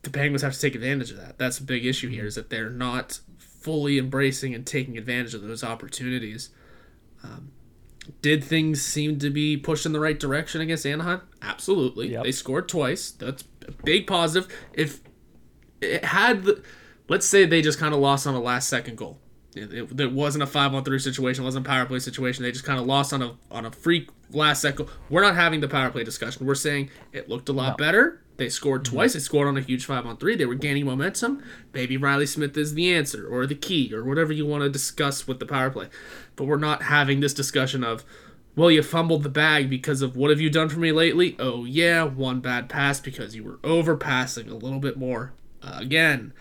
[0.01, 1.37] the Penguins have to take advantage of that.
[1.37, 5.41] That's a big issue here, is that they're not fully embracing and taking advantage of
[5.41, 6.49] those opportunities.
[7.23, 7.51] Um,
[8.21, 11.21] did things seem to be pushed in the right direction against Anaheim?
[11.41, 12.11] Absolutely.
[12.11, 12.23] Yep.
[12.23, 13.11] They scored twice.
[13.11, 14.51] That's a big positive.
[14.73, 15.01] If
[15.81, 16.63] it had the,
[17.09, 19.19] let's say they just kind of lost on a last second goal.
[19.55, 22.43] It, it, it wasn't a five on three situation, wasn't a power play situation.
[22.43, 24.85] They just kind of lost on a on a freak last second.
[24.85, 24.95] goal.
[25.09, 26.45] We're not having the power play discussion.
[26.45, 28.21] We're saying it looked a lot better.
[28.37, 29.13] They scored twice.
[29.13, 30.35] They scored on a huge five on three.
[30.35, 31.43] They were gaining momentum.
[31.73, 35.27] Maybe Reilly Smith is the answer or the key or whatever you want to discuss
[35.27, 35.89] with the power play.
[36.37, 38.05] But we're not having this discussion of,
[38.55, 41.35] well, you fumbled the bag because of what have you done for me lately?
[41.37, 45.33] Oh, yeah, one bad pass because you were overpassing a little bit more.
[45.61, 46.31] Uh, again,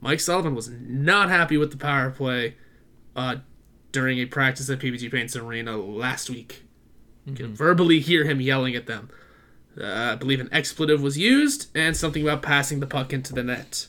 [0.00, 2.56] Mike Sullivan was not happy with the power play
[3.16, 3.36] uh,
[3.92, 6.64] during a practice at PPG Paints Arena last week.
[7.26, 9.10] You can verbally hear him yelling at them.
[9.78, 13.42] Uh, I believe an expletive was used and something about passing the puck into the
[13.42, 13.88] net.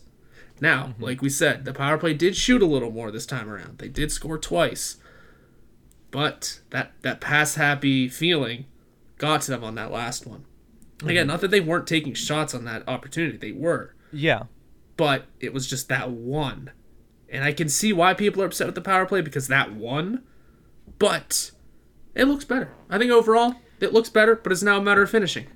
[0.62, 3.78] Now, like we said, the power play did shoot a little more this time around.
[3.78, 4.97] They did score twice.
[6.12, 8.66] But that, that pass happy feeling
[9.18, 10.45] got to them on that last one.
[11.03, 14.43] Again, not that they weren't taking shots on that opportunity, they were Yeah.
[15.00, 16.72] But it was just that one.
[17.30, 20.24] And I can see why people are upset with the power play because that one.
[20.97, 21.52] But
[22.14, 22.74] it looks better.
[22.89, 25.47] I think overall it looks better, but it's now a matter of finishing.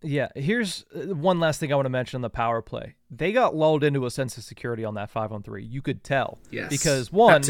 [0.00, 2.94] Yeah, here's uh, one last thing I want to mention on the power play.
[3.10, 5.64] They got lulled into a sense of security on that five on three.
[5.64, 6.38] You could tell.
[6.50, 6.70] Yes.
[6.70, 7.42] Because one.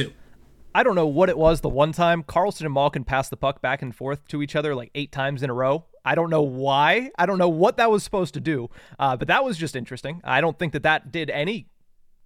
[0.74, 3.62] I don't know what it was the one time Karlsson and Malkin passed the puck
[3.62, 5.84] back and forth to each other like eight times in a row.
[6.04, 7.10] I don't know why.
[7.18, 10.20] I don't know what that was supposed to do, uh, but that was just interesting.
[10.24, 11.66] I don't think that that did any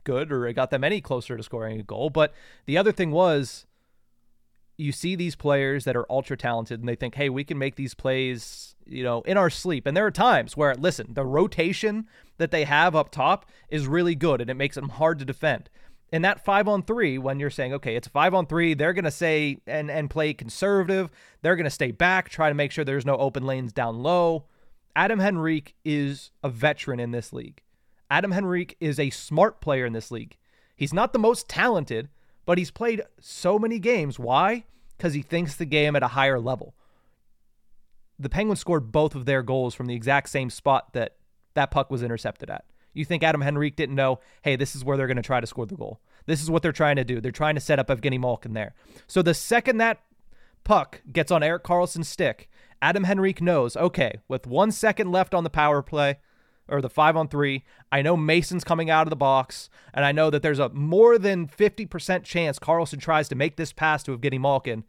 [0.04, 2.10] good or it got them any closer to scoring a goal.
[2.10, 2.32] But
[2.66, 3.66] the other thing was,
[4.76, 7.76] you see these players that are ultra talented and they think, hey, we can make
[7.76, 9.86] these plays, you know, in our sleep.
[9.86, 12.06] And there are times where, listen, the rotation
[12.38, 15.68] that they have up top is really good and it makes them hard to defend.
[16.12, 19.06] In that five on three, when you're saying, okay, it's five on three, they're going
[19.06, 21.10] to say and, and play conservative.
[21.40, 24.44] They're going to stay back, try to make sure there's no open lanes down low.
[24.94, 27.62] Adam Henrique is a veteran in this league.
[28.10, 30.36] Adam Henrique is a smart player in this league.
[30.76, 32.10] He's not the most talented,
[32.44, 34.18] but he's played so many games.
[34.18, 34.64] Why?
[34.98, 36.74] Because he thinks the game at a higher level.
[38.18, 41.16] The Penguins scored both of their goals from the exact same spot that
[41.54, 42.66] that puck was intercepted at.
[42.94, 45.46] You think Adam Henrique didn't know, hey, this is where they're going to try to
[45.46, 46.00] score the goal.
[46.26, 47.20] This is what they're trying to do.
[47.20, 48.74] They're trying to set up Evgeny Malkin there.
[49.06, 50.00] So the second that
[50.64, 52.48] puck gets on Erik Karlsson's stick,
[52.80, 56.18] Adam Henrique knows, okay, with one second left on the power play,
[56.68, 57.64] or the five on three.
[57.90, 61.18] I know Mason's coming out of the box, and I know that there's a more
[61.18, 64.84] than 50% chance Karlsson tries to make this pass to Evgeny Malkin.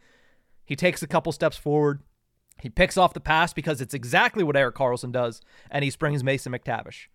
[0.65, 2.01] He takes a couple steps forward.
[2.61, 6.23] He picks off the pass because it's exactly what Erik Karlsson does, and he springs
[6.23, 7.07] Mason McTavish.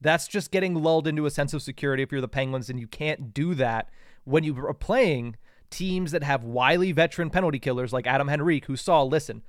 [0.00, 2.86] That's just getting lulled into a sense of security if you're the Penguins, and you
[2.86, 3.88] can't do that
[4.24, 5.36] when you are playing
[5.70, 9.42] teams that have wily veteran penalty killers like Adam Henrique, who saw, listen,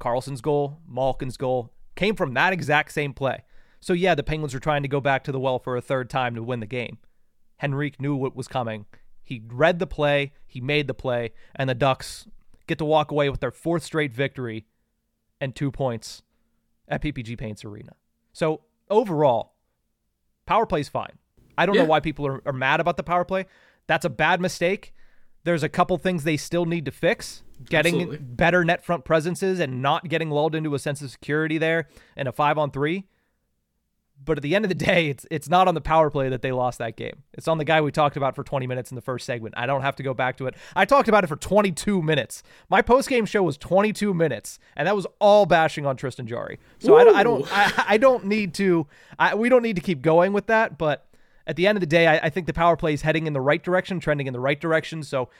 [0.00, 3.44] Karlsson's goal, Malkin's goal, came from that exact same play.
[3.80, 6.10] So yeah, the Penguins were trying to go back to the well for a third
[6.10, 6.98] time to win the game.
[7.62, 8.86] Henrique knew what was coming.
[9.22, 12.26] He read the play, he made the play, and the Ducks
[12.66, 14.66] get to walk away with their fourth straight victory
[15.40, 16.22] and two points
[16.88, 17.92] at PPG Paints Arena.
[18.32, 19.54] So overall,
[20.46, 21.18] power play's fine.
[21.56, 21.82] I don't Yeah.
[21.82, 23.46] know why people are, are mad about the power play.
[23.86, 24.94] That's a bad mistake.
[25.44, 27.42] There's a couple things they still need to fix.
[27.64, 28.18] Getting Absolutely.
[28.18, 32.26] better net front presences and not getting lulled into a sense of security there in
[32.26, 33.06] a five on three.
[34.22, 36.42] But at the end of the day, it's it's not on the power play that
[36.42, 37.22] they lost that game.
[37.32, 39.54] It's on the guy we talked about for 20 minutes in the first segment.
[39.56, 40.54] I don't have to go back to it.
[40.76, 42.42] I talked about it for 22 minutes.
[42.68, 46.58] My post game show was 22 minutes, and that was all bashing on Tristan Jarry.
[46.78, 48.86] So I don't I don't I, I don't need to.
[49.18, 50.76] I, we don't need to keep going with that.
[50.76, 51.06] But
[51.46, 53.32] at the end of the day, I, I think the power play is heading in
[53.32, 55.02] the right direction, trending in the right direction.
[55.02, 55.30] So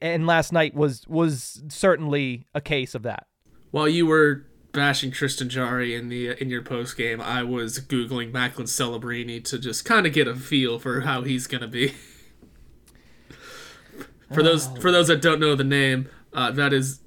[0.00, 3.26] and last night was was certainly a case of that.
[3.70, 8.32] While you were bashing Tristan Jarry in the in your post game, I was googling
[8.32, 11.94] Macklin Celebrini to just kind of get a feel for how he's gonna be.
[14.32, 17.00] for those for those that don't know the name, uh, that is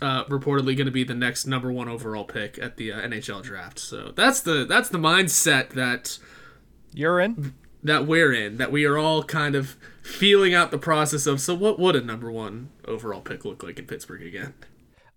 [0.00, 3.42] uh, reportedly going to be the next number one overall pick at the uh, NHL
[3.42, 3.78] draft.
[3.78, 6.18] So that's the that's the mindset that
[6.94, 7.54] You're in.
[7.82, 8.56] that we're in.
[8.56, 11.40] That we are all kind of feeling out the process of.
[11.40, 14.54] So what would a number one overall pick look like in Pittsburgh again?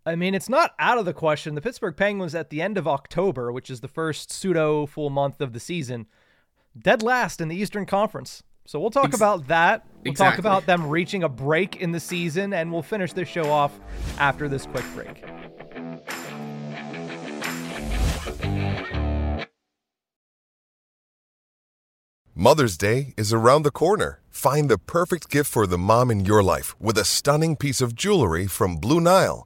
[0.10, 1.54] I mean, it's not out of the question.
[1.54, 5.40] The Pittsburgh Penguins at the end of October, which is the first pseudo full month
[5.40, 6.08] of the season,
[6.76, 8.42] dead last in the Eastern Conference.
[8.66, 9.86] So we'll talk Ex- about that.
[10.04, 13.52] We'll talk about them reaching a break in the season, and we'll finish this show
[13.52, 13.80] off
[14.18, 15.24] after this quick break.
[22.34, 24.22] Mother's Day is around the corner.
[24.32, 27.94] Find the perfect gift for the mom in your life with a stunning piece of
[27.94, 29.46] jewelry from Blue Nile.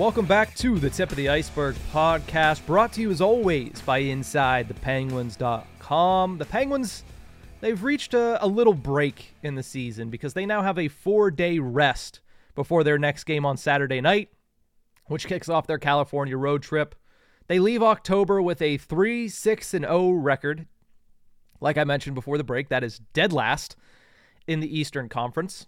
[0.00, 4.00] Welcome back to the Tip of the Ice-Burgh podcast, brought to you as always by
[4.00, 6.38] InsideThePenguins.com.
[6.38, 7.04] The Penguins,
[7.60, 11.30] they've reached a, a little break in the season because they now have a four
[11.30, 12.20] day rest
[12.54, 14.30] before their next game on Saturday night,
[15.08, 16.94] which kicks off their California road trip.
[17.48, 20.66] They leave October with a 3 6 and 0 record.
[21.60, 23.76] Like I mentioned before the break, that is dead last
[24.46, 25.66] in the Eastern Conference.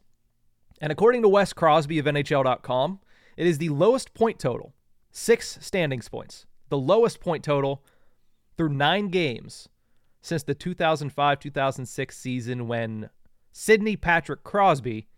[0.81, 3.01] And according to Wes Crosby of NHL.com,
[3.37, 4.75] it is the lowest point total,
[5.11, 7.83] six standings points, the lowest point total
[8.57, 9.69] through nine games
[10.21, 13.11] since the 2005 2006 season when
[13.53, 15.09] Sidney Patrick Crosby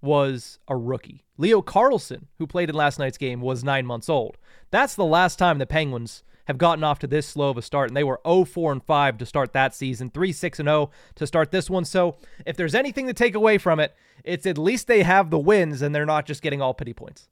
[0.00, 1.24] was a rookie.
[1.38, 4.36] Leo Carlsson, who played in last night's game, was nine months old.
[4.70, 7.90] That's the last time the Penguins have gotten off to this slow of a start,
[7.90, 10.90] and they were 0 4 and 5 to start that season, 3 6 and 0
[11.16, 11.84] to start this one.
[11.84, 12.16] So
[12.46, 13.94] if there's anything to take away from it,
[14.24, 17.28] it's at least they have the wins and they're not just getting all pity points.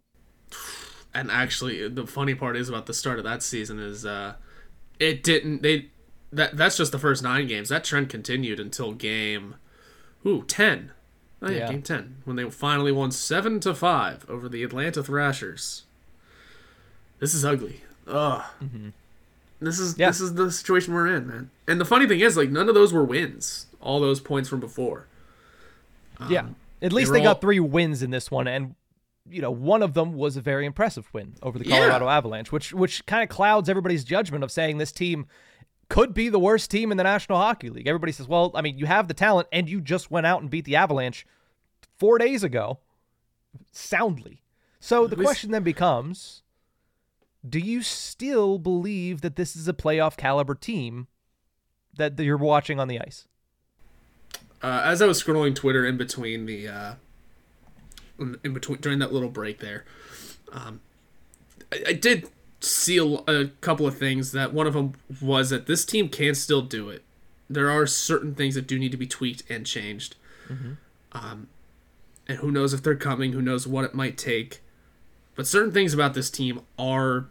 [1.13, 4.35] And actually, the funny part is about the start of that season is uh,
[4.99, 5.89] it didn't they
[6.33, 7.69] that that's just the first nine games.
[7.69, 9.55] That trend continued until game
[10.27, 10.91] ooh ten.
[11.41, 11.69] Oh yeah, Yeah.
[11.71, 15.85] game ten when they finally won seven to five over the Atlanta Thrashers.
[17.21, 17.83] This is ugly.
[18.09, 18.43] Ugh.
[19.61, 20.09] This is Yeah.
[20.09, 21.51] this is the situation we're in, man.
[21.69, 23.67] And the funny thing is, like, none of those were wins.
[23.81, 25.07] All those points from before.
[26.29, 26.47] yeah.
[26.83, 28.75] At least were they got three wins in this one, and
[29.29, 31.79] you know one of them was a very impressive win over the Yeah.
[31.79, 35.27] Colorado Avalanche, which which kind of clouds everybody's judgment of saying this team
[35.89, 37.87] could be the worst team in the National Hockey League.
[37.87, 40.51] Everybody says, well, I mean, you have the talent, and you just went out and
[40.51, 41.27] beat the Avalanche
[41.99, 42.79] four days ago,
[43.71, 44.43] soundly.
[44.81, 46.43] So the question then becomes.
[47.47, 51.09] Do you still believe that this is a playoff caliber team
[51.97, 53.29] that you're watching on the ice?
[54.63, 56.95] uh, as I was scrolling Twitter in between the uh,
[58.19, 59.85] in in between during that little break there,
[60.53, 60.81] um,
[61.73, 62.29] I, I did
[62.61, 64.33] see a couple of things.
[64.33, 67.03] That one of them was that this team can still do it.
[67.49, 70.17] There are certain things that do need to be tweaked and changed.
[71.13, 71.49] Um,
[72.27, 73.33] and who knows if they're coming?
[73.33, 74.61] Who knows what it might take?
[75.35, 77.27] But certain things about this team are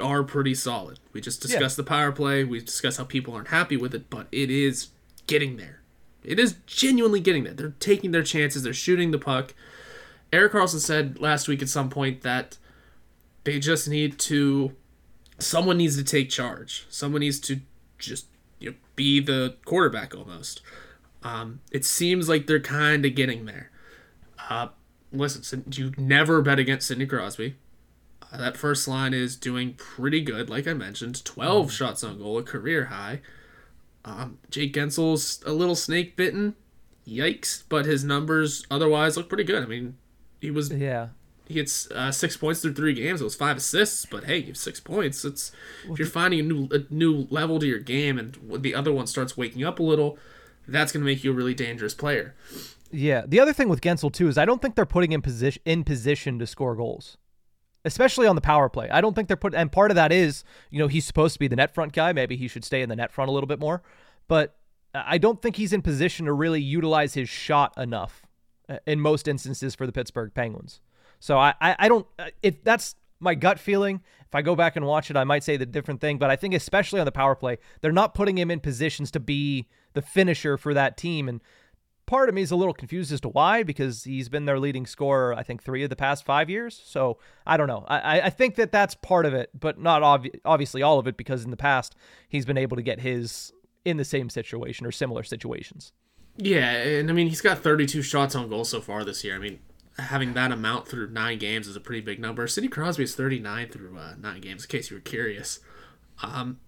[0.00, 0.98] are pretty solid.
[1.12, 2.44] We just discussed the power play.
[2.44, 4.88] We discussed how people aren't happy with it, but it is
[5.26, 5.80] getting there.
[6.24, 7.52] It is genuinely getting there.
[7.52, 8.62] They're taking their chances.
[8.62, 9.54] They're shooting the puck.
[10.32, 12.56] Erik Karlsson said last week at some point that
[13.44, 14.74] they just need to.
[15.38, 16.86] Someone needs to take charge.
[16.88, 17.60] Someone needs to
[17.98, 18.26] just
[18.58, 20.62] you know, be the quarterback almost.
[21.22, 23.70] Um, it seems like they're kind of getting there.
[24.48, 24.68] Uh,
[25.12, 27.56] listen, you never bet against Sidney Crosby.
[28.32, 31.24] Uh, that first line is doing pretty good, like I mentioned.
[31.24, 33.20] 12 shots on goal, a career high.
[34.04, 36.54] Um, Jake Guentzel's a little snake bitten.
[37.06, 37.64] Yikes.
[37.68, 39.62] But his numbers otherwise look pretty good.
[39.62, 39.96] I mean,
[40.42, 41.08] he was Yeah.
[41.48, 43.20] he gets uh, six points through three games.
[43.22, 45.24] It was five assists, but hey, you have six points.
[45.24, 45.52] It's
[45.88, 49.06] if you're finding a new a new level to your game, and the other one
[49.06, 50.18] starts waking up a little,
[50.68, 52.34] that's going to make you a really dangerous player.
[52.90, 53.22] Yeah.
[53.26, 55.82] The other thing with Guentzel too is I don't think they're putting in position in
[55.84, 57.16] position to score goals,
[57.84, 58.90] especially on the power play.
[58.90, 59.54] I don't think they're put.
[59.54, 62.12] And part of that is, you know, he's supposed to be the net front guy.
[62.12, 63.82] Maybe he should stay in the net front a little bit more.
[64.28, 64.56] But
[64.94, 68.22] I don't think he's in position to really utilize his shot enough
[68.86, 70.80] in most instances for the Pittsburgh Penguins.
[71.20, 72.06] So I, I, I don't.
[72.18, 75.44] uh, If that's my gut feeling, if I go back and watch it, I might
[75.44, 76.18] say the different thing.
[76.18, 79.20] But I think especially on the power play, they're not putting him in positions to
[79.20, 81.28] be the finisher for that team.
[81.28, 81.40] And
[82.06, 84.86] part of me is a little confused as to why, because he's been their leading
[84.86, 86.82] scorer, I think, three of the past five years.
[86.84, 87.84] So I don't know.
[87.86, 91.06] I, I- I think that that's part of it, but not obvi- obviously all of
[91.06, 91.94] it, because in the past
[92.28, 93.52] he's been able to get his
[93.84, 95.92] in the same situation or similar situations.
[96.36, 99.34] Yeah, and I mean he's got 32 shots on goal so far this year.
[99.34, 99.60] I mean,
[99.98, 102.46] having that amount through nine games is a pretty big number.
[102.46, 104.64] Sidney Crosby is 39 through uh, nine games.
[104.64, 105.60] In case you were curious,
[106.22, 106.58] um,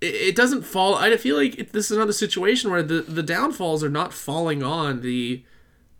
[0.00, 0.94] it, it doesn't fall.
[0.94, 4.62] I feel like it, this is another situation where the the downfalls are not falling
[4.62, 5.42] on the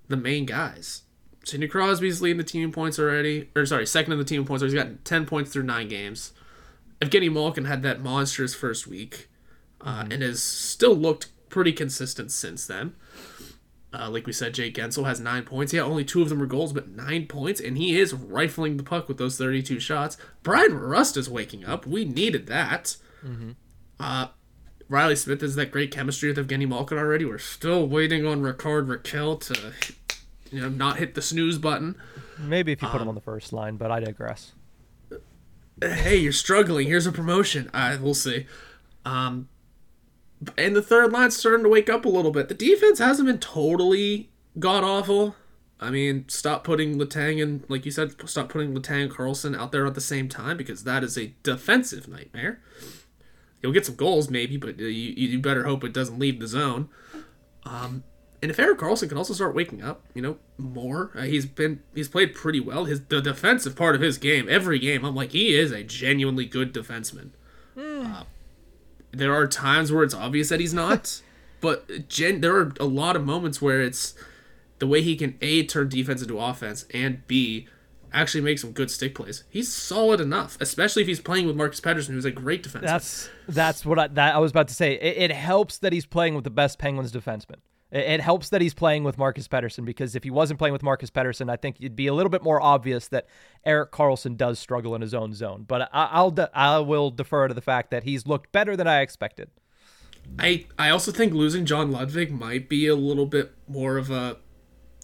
[0.08, 1.02] the main guys.
[1.44, 4.46] Sidney Crosby's leading the team in points already, or sorry, second in the team in
[4.46, 4.62] points.
[4.62, 6.32] He's got 10 points through nine games.
[7.00, 9.30] Evgeny Malkin had that monstrous first week,
[9.80, 12.94] uh, and has still looked pretty consistent since then.
[13.92, 15.72] Uh, like we said, Jake Guentzel has nine points.
[15.72, 18.82] Yeah, only two of them are goals, but nine points, and he is rifling the
[18.82, 20.18] puck with those 32 shots.
[20.42, 21.86] Bryan Rust is waking up.
[21.86, 22.96] We needed that.
[23.98, 24.28] Uh,
[24.90, 27.24] Reilly Smith has that great chemistry with Evgeny Malkin already.
[27.24, 29.72] We're still waiting on Rickard Rakell to,
[30.54, 31.94] you know, not hit the snooze button.
[32.38, 34.52] Maybe if you put him on the first line, but I digress.
[35.80, 36.86] hey, you're struggling.
[36.86, 37.70] Here's a promotion.
[37.74, 38.46] I we'll see.
[39.04, 39.48] Um,
[40.56, 42.48] and the third line's starting to wake up a little bit.
[42.48, 45.36] The defense hasn't been totally god awful.
[45.80, 49.70] I mean, stop putting Letang and, like you said, stop putting Letang and Karlsson out
[49.70, 52.60] there at the same time because that is a defensive nightmare.
[53.62, 56.48] You'll get some goals maybe, but uh, you, you better hope it doesn't leave the
[56.48, 56.88] zone.
[57.64, 58.02] Um,
[58.40, 61.82] and if Erik Karlsson can also start waking up, you know, more, uh, he's been
[61.94, 62.84] he's played pretty well.
[62.84, 66.46] His the defensive part of his game, every game, I'm like he is a genuinely
[66.46, 67.30] good defenseman.
[67.76, 68.24] Uh,
[69.12, 71.22] there are times where it's obvious that he's not,
[71.60, 74.14] but gen- there are a lot of moments where it's
[74.78, 77.66] the way he can a turn defense into offense and b
[78.12, 79.44] actually make some good stick plays.
[79.50, 82.82] He's solid enough, especially if he's playing with Marcus Pettersson, who's a great defenseman.
[82.82, 84.94] That's that's what I, that I was about to say.
[84.94, 87.56] It, it helps that he's playing with the best Penguins defenseman.
[87.90, 91.10] It, helps that he's playing with Marcus Pettersson because if he wasn't playing with Marcus
[91.10, 93.26] Pettersson, I think it'd be a little bit more obvious that
[93.64, 95.64] Erik Karlsson does struggle in his own zone.
[95.66, 98.86] But I, I'll de- I will defer to the fact that he's looked better than
[98.86, 99.48] I expected.
[100.38, 104.36] I I also think losing John Ludwig might be a little bit more of a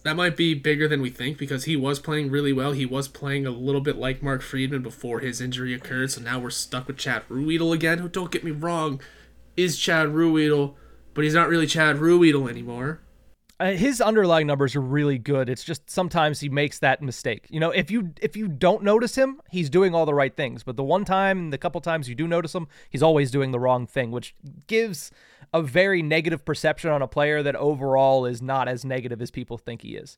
[0.03, 2.73] that might be bigger than we think because he was playing really well.
[2.73, 6.11] He was playing a little bit like Mark Friedman before his injury occurred.
[6.11, 7.97] So now we're stuck with Chad Ruhwedel again.
[7.97, 9.01] Who don't get me wrong,
[9.57, 10.75] is Chad Ruhwedel,
[11.15, 12.99] but he's not really Chad Ruhwedel anymore.
[13.57, 15.49] Uh, his underlying numbers are really good.
[15.49, 17.47] It's just sometimes he makes that mistake.
[17.49, 20.61] You know, if you if you don't notice him, he's doing all the right things.
[20.61, 23.59] But the one time, the couple times you do notice him, he's always doing the
[23.59, 24.35] wrong thing, which
[24.67, 25.09] gives
[25.53, 29.57] a very negative perception on a player that overall is not as negative as people
[29.57, 30.17] think he is.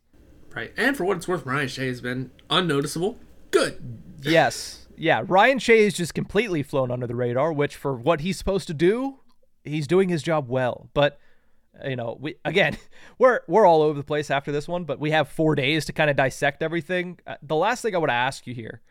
[0.55, 0.73] Right.
[0.75, 3.19] And for what it's worth, Ryan Shea has been unnoticeable.
[3.51, 4.01] Good.
[4.23, 4.87] Yes.
[4.97, 5.21] Yeah.
[5.27, 8.73] Ryan Shea is just completely flown under the radar, which for what he's supposed to
[8.73, 9.19] do,
[9.67, 10.89] he's doing his job well.
[10.93, 11.19] But
[11.85, 12.77] you know, we again,
[13.19, 15.93] we're we're all over the place after this one, but we have four days to
[15.93, 17.19] kind of dissect everything.
[17.27, 18.81] Uh, the last thing I want to ask you here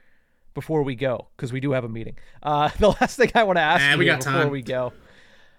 [0.55, 2.17] before we go, because we do have a meeting.
[2.43, 4.51] Uh, the last thing I want to ask Nah, you we before time.
[4.51, 4.93] we go.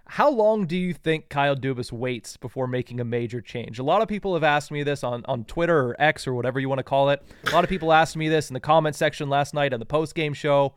[0.09, 3.77] How long do you think Kyle Dubas waits before making a major change?
[3.77, 6.61] A lot of people have asked me this on, on Twitter or X or whatever
[6.61, 7.21] you want to call it.
[7.45, 9.85] A lot of people asked me this in the comment section last night on the
[9.85, 10.75] post game show.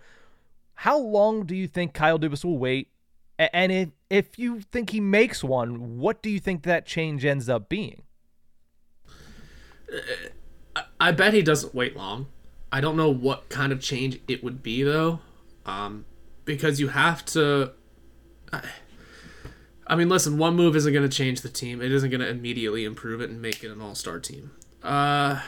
[0.75, 2.89] How long do you think Kyle Dubas will wait?
[3.53, 7.49] And if, if you think he makes one, what do you think that change ends
[7.49, 8.03] up being?
[11.01, 12.27] I bet he doesn't wait long.
[12.71, 15.21] I don't know what kind of change it would be though,
[15.65, 16.05] um,
[16.45, 17.73] because you have to.
[18.53, 18.63] I,
[19.87, 21.81] I mean, listen, one move isn't going to change the team.
[21.81, 24.53] It isn't going to immediately improve it and make it an all-star team.
[24.85, 25.41] Uh,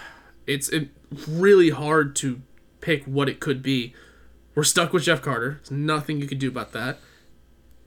[0.49, 0.89] it's it,
[1.29, 2.43] really hard to
[2.81, 3.95] pick what it could be.
[4.57, 5.61] We're stuck with Jeff Carter.
[5.63, 6.99] There's nothing you can do about that.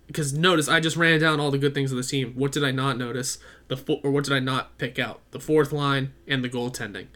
[0.08, 2.34] Because notice, I just ran down all the good things of the team.
[2.36, 3.40] What did I not notice?
[3.70, 5.22] The fo- or what did I not pick out?
[5.32, 7.08] The fourth line and the goaltending.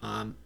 [0.00, 0.36] Um,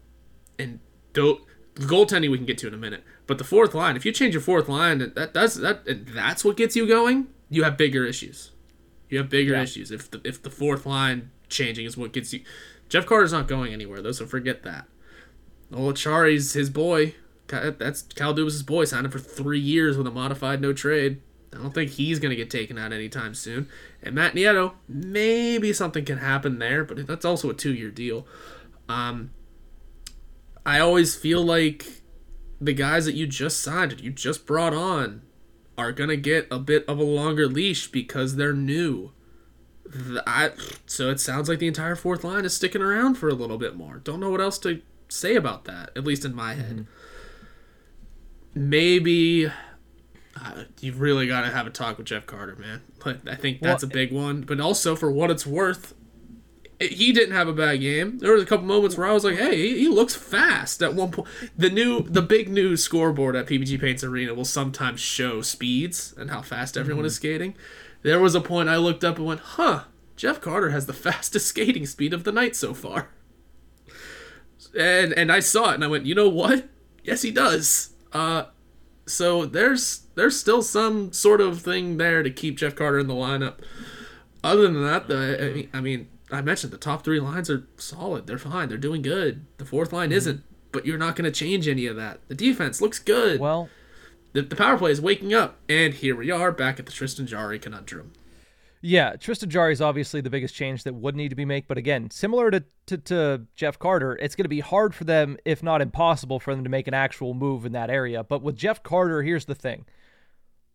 [0.58, 0.78] and
[1.12, 1.40] do-
[1.74, 3.02] the goaltending we can get to in a minute.
[3.26, 6.44] But the fourth line, if you change your fourth line, that that's that and that's
[6.44, 7.28] what gets you going.
[7.50, 8.50] You have bigger issues.
[9.08, 9.62] You have bigger Yeah.
[9.62, 12.40] issues if the if the fourth line changing is what gets you.
[12.88, 14.86] Jeff Carter's not going anywhere though, so forget that.
[15.70, 17.14] Noel Acciari's his boy.
[17.48, 18.84] That's Cal Dubas' boy.
[18.84, 21.20] Signed him for three years with a modified no trade.
[21.52, 23.68] I don't think he's going to get taken out anytime soon.
[24.02, 28.26] And Matt Nieto, maybe something can happen there, but that's also a two year deal.
[28.88, 29.30] Um,
[30.64, 32.02] I always feel like
[32.60, 35.22] the guys that you just signed, you just brought on,
[35.76, 39.12] are going to get a bit of a longer leash because they're new.
[40.26, 40.52] I,
[40.86, 43.76] so it sounds like the entire fourth line is sticking around for a little bit
[43.76, 43.98] more.
[43.98, 46.86] Don't know what else to say about that, at least in my head.
[48.54, 49.50] Maybe
[50.40, 52.82] uh, you've really got to have a talk with Jeff Carter, man.
[53.04, 54.42] But I think that's Well, a big one.
[54.42, 55.94] But also, for what it's worth,
[56.80, 58.18] it- he didn't have a bad game.
[58.18, 60.94] There was a couple moments where I was like, "Hey, he, he looks fast." At
[60.94, 65.42] one point, the new, the big new scoreboard at PPG Paints Arena will sometimes show
[65.42, 67.54] speeds and how fast everyone is skating.
[68.02, 69.84] There was a point I looked up and went, "Huh,
[70.16, 73.10] Jeff Carter has the fastest skating speed of the night so far."
[74.76, 76.68] And and I saw it and I went, "You know what?
[77.04, 78.44] Yes, he does." Uh,
[79.06, 83.14] so there's there's still some sort of thing there to keep Jeff Carter in the
[83.14, 83.58] lineup.
[84.44, 87.66] Other than that, though, I mean, I mean, I mentioned the top three lines are
[87.76, 88.26] solid.
[88.26, 88.68] They're fine.
[88.68, 89.46] They're doing good.
[89.58, 90.16] The fourth line mm-hmm.
[90.18, 90.42] isn't,
[90.72, 92.20] but you're not going to change any of that.
[92.28, 93.40] The defense looks good.
[93.40, 93.68] Well,
[94.32, 97.26] the, the power play is waking up, and here we are back at the Tristan
[97.26, 98.12] Jarry conundrum.
[98.84, 101.68] Yeah, Tristan Jarry is obviously the biggest change that would need to be made.
[101.68, 105.36] But again, similar to, to, to Jeff Carter, it's going to be hard for them,
[105.44, 108.24] if not impossible, for them to make an actual move in that area.
[108.24, 109.86] But with Jeff Carter, here's the thing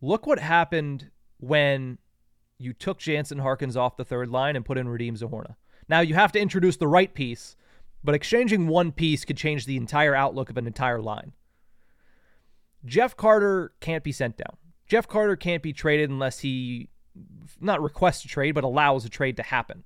[0.00, 1.98] look what happened when
[2.56, 5.56] you took Jansen Harkins off the third line and put in Radim Zohorna.
[5.86, 7.56] Now, you have to introduce the right piece,
[8.02, 11.32] but exchanging one piece could change the entire outlook of an entire line.
[12.86, 14.56] Jeff Carter can't be sent down.
[14.86, 16.88] Jeff Carter can't be traded unless he
[17.60, 19.84] not request a trade, but allows a trade to happen.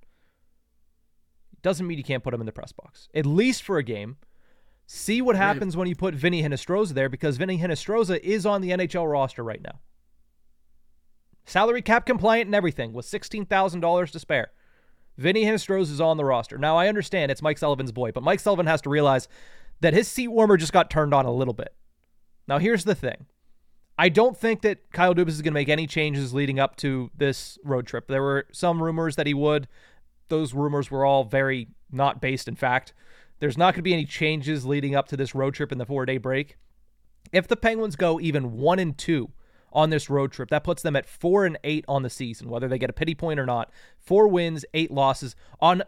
[1.63, 4.17] Doesn't mean you can't put him in the press box, at least for a game.
[4.87, 8.71] See what happens when you put Vinny Hinostroza there, because Vinny Hinostroza is on the
[8.71, 9.81] NHL roster right now.
[11.45, 14.51] Salary cap compliant and everything, with $16,000 to spare.
[15.17, 16.59] Vinny Hinostroza is on the roster.
[16.59, 19.29] Now, I understand it's Mike Sullivan's boy, but Mike Sullivan has to realize
[19.81, 21.75] that his seat warmer just got turned on a little bit.
[22.49, 23.27] Now, here's the thing
[23.99, 27.11] I don't think that Kyle Dubas is going to make any changes leading up to
[27.17, 28.09] this road trip.
[28.09, 29.69] There were some rumors that he would.
[30.29, 32.95] Those rumors were all very not based in fact.
[33.39, 35.87] There's not going to be any changes leading up to this road trip in the
[35.87, 36.57] four day break.
[37.33, 39.31] If the Penguins go even one and two
[39.73, 42.69] on this road trip, that puts them at four and eight on the season, whether
[42.69, 43.71] they get a pity point or not.
[43.99, 45.83] Four wins, eight losses on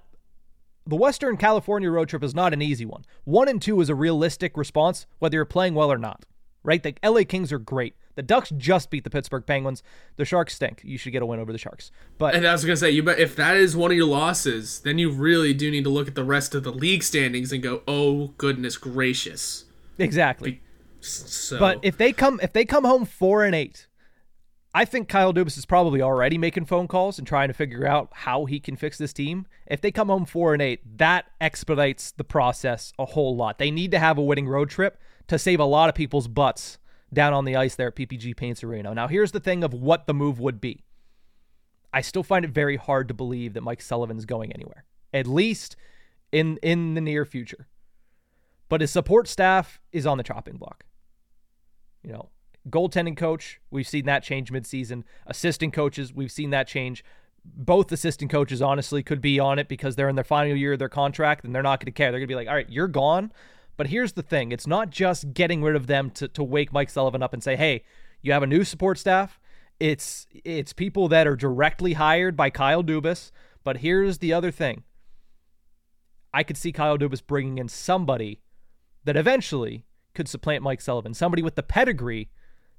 [0.87, 3.05] the Western California road trip is not an easy one.
[3.25, 6.27] One and two is a realistic response, whether you're playing well or not.
[6.65, 6.83] Right?
[6.83, 7.95] The LA Kings are great.
[8.17, 9.83] The Ducks just beat the Pittsburgh Penguins.
[10.17, 10.81] The Sharks stink.
[10.85, 11.91] You should get a win over the Sharks.
[12.19, 14.81] But And I was gonna say, you bet if that is one of your losses,
[14.81, 17.63] then you really do need to look at the rest of the league standings and
[17.63, 19.65] go, "Oh goodness gracious!"
[19.99, 20.63] exactly.
[21.01, 23.89] So, But if they come if they come home four and eight,
[24.77, 28.09] I think Kyle Dubas is probably already making phone calls and trying to figure out
[28.13, 29.47] how he can fix this team.
[29.67, 33.59] If they come home four and eight, that expedites the process a whole lot.
[33.59, 34.99] They need to have a winning road trip
[35.29, 36.79] to save a lot of people's butts
[37.13, 38.95] down on the ice there at PPG Paints Arena.
[38.95, 40.85] Now here's the thing of what the move would be.
[41.93, 45.77] I still find it very hard to believe that Mike Sullivan's going anywhere, at least
[46.33, 47.69] in in the near future.
[48.69, 50.85] But his support staff is on the chopping block.
[52.03, 52.31] You know,
[52.69, 55.05] goaltending coach, we've seen that change midseason.
[55.27, 57.05] Assistant coaches, we've seen that change.
[57.45, 60.79] Both assistant coaches, honestly, could be on it because they're in their final year of
[60.79, 62.11] their contract and they're not going to care.
[62.11, 63.33] They're going to be like, all right, you're gone.
[63.77, 66.91] But here's the thing it's not just getting rid of them to, to wake Mike
[66.91, 67.83] Sullivan up and say, hey,
[68.23, 69.41] you have a new support staff.
[69.81, 73.31] It's it's people that are directly hired by Kyle Dubas.
[73.65, 74.85] But here's the other thing.
[76.33, 78.41] I could see Kyle Dubas bringing in somebody
[79.05, 82.31] that eventually could supplant Mike Sullivan, somebody with the pedigree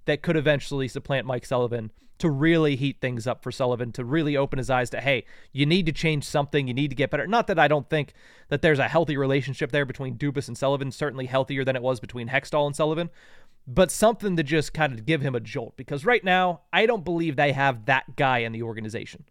[0.06, 4.38] that could eventually supplant Mike Sullivan to really heat things up for Sullivan, to really
[4.38, 7.28] open his eyes to, hey, you need to change something, you need to get better.
[7.28, 8.14] Not that I don't think
[8.50, 12.00] that there's a healthy relationship there between Dubas and Sullivan, certainly healthier than it was
[12.00, 13.10] between Hextall and Sullivan,
[13.68, 17.04] but something to just kind of give him a jolt because right now, I don't
[17.04, 19.26] believe they have that guy in the organization.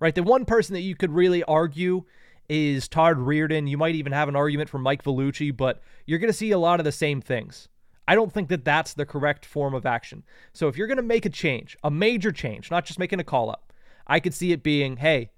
[0.00, 0.14] Right?
[0.14, 2.04] The one person that you could really argue
[2.48, 3.68] is Todd Reirden.
[3.68, 6.58] You might even have an argument for Mike Vellucci, but you're going to see a
[6.58, 7.68] lot of the same things.
[8.06, 10.24] I don't think that that's the correct form of action.
[10.52, 13.24] So if you're going to make a change, a major change, not just making a
[13.24, 13.72] call up,
[14.06, 15.30] I could see it being, hey,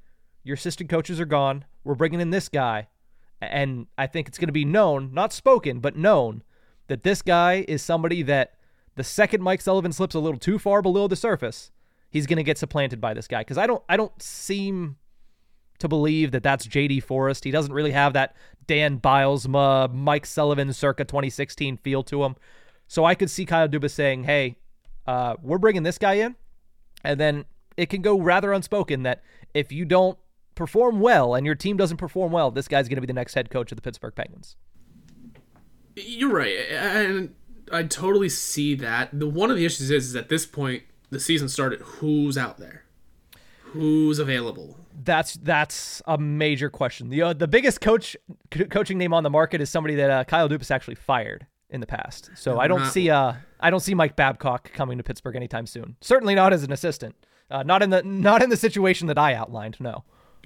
[0.43, 1.65] your assistant coaches are gone.
[1.85, 2.89] We're bringing in this guy.
[3.41, 6.43] And I think it's going to be known, not spoken, but known,
[6.89, 8.55] that this guy is somebody that
[8.97, 11.71] the second Mike Sullivan slips a little too far below the surface,
[12.11, 13.43] he's going to get supplanted by this guy.
[13.43, 14.97] Because I don't, I don't seem
[15.79, 17.45] to believe that that's JD Forrest.
[17.45, 18.35] He doesn't really have that
[18.67, 22.37] Dan Bylsma, Mike Sullivan circa 2016 feel to him.
[22.89, 24.57] So I could see Kyle Dubas saying, hey,
[25.07, 26.37] uh, we're bringing this guy in.
[27.05, 27.45] And then
[27.77, 29.23] it can go rather unspoken that
[29.55, 30.19] if you don't
[30.55, 33.35] perform well and your team doesn't perform well, this guy's going to be the next
[33.35, 34.57] head coach of the Pittsburgh Penguins.
[35.95, 37.35] You're right, and
[37.73, 39.19] I totally see that.
[39.19, 41.81] The one of the issues is, is at this point the season started.
[41.81, 42.85] Who's out there?
[43.77, 44.79] Who's available?
[45.05, 47.09] That's that's a major question.
[47.11, 48.17] The uh, the biggest coach
[48.51, 51.81] co- coaching name on the market is somebody that uh, Kyle Dubas actually fired in
[51.81, 52.31] the past.
[52.35, 55.67] So I don't not- see uh I don't see Mike Babcock coming to Pittsburgh anytime
[55.67, 55.97] soon.
[56.01, 57.15] Certainly not as an assistant.
[57.51, 59.77] Uh, not in the not in the situation that I outlined.
[59.81, 60.05] No.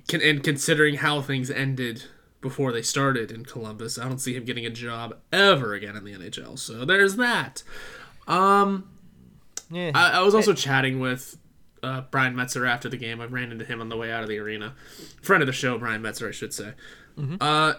[0.08, 2.04] Can, and considering how things ended
[2.40, 6.04] before they started in Columbus, I don't see him getting a job ever again in
[6.04, 6.58] the NHL.
[6.58, 7.62] So there's that.
[8.26, 8.88] Um,
[9.70, 9.92] Yeah.
[9.94, 11.36] I, I was also chatting with
[11.82, 13.20] uh, Brian Metzer after the game.
[13.20, 14.74] I ran into him on the way out of the arena.
[15.22, 16.72] Friend of the show, Brian Metzer, I should say.
[17.40, 17.74] Uh,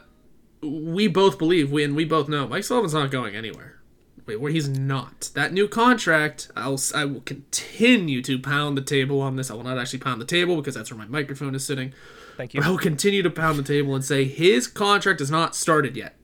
[0.61, 3.81] we both believe, we and we both know, Mike Sullivan's not going anywhere.
[4.27, 5.31] Wait, where he's not.
[5.33, 9.49] That new contract, I'll I will continue to pound the table on this.
[9.49, 11.93] I will not actually pound the table because that's where my microphone is sitting.
[12.37, 12.61] Thank you.
[12.61, 15.97] But I will continue to pound the table and say his contract is not started
[15.97, 16.15] yet.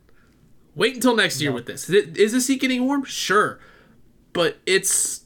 [0.75, 1.89] Wait until next year with this.
[1.89, 3.03] Is is the seat getting warm?
[3.03, 3.59] Sure,
[4.31, 5.21] but it's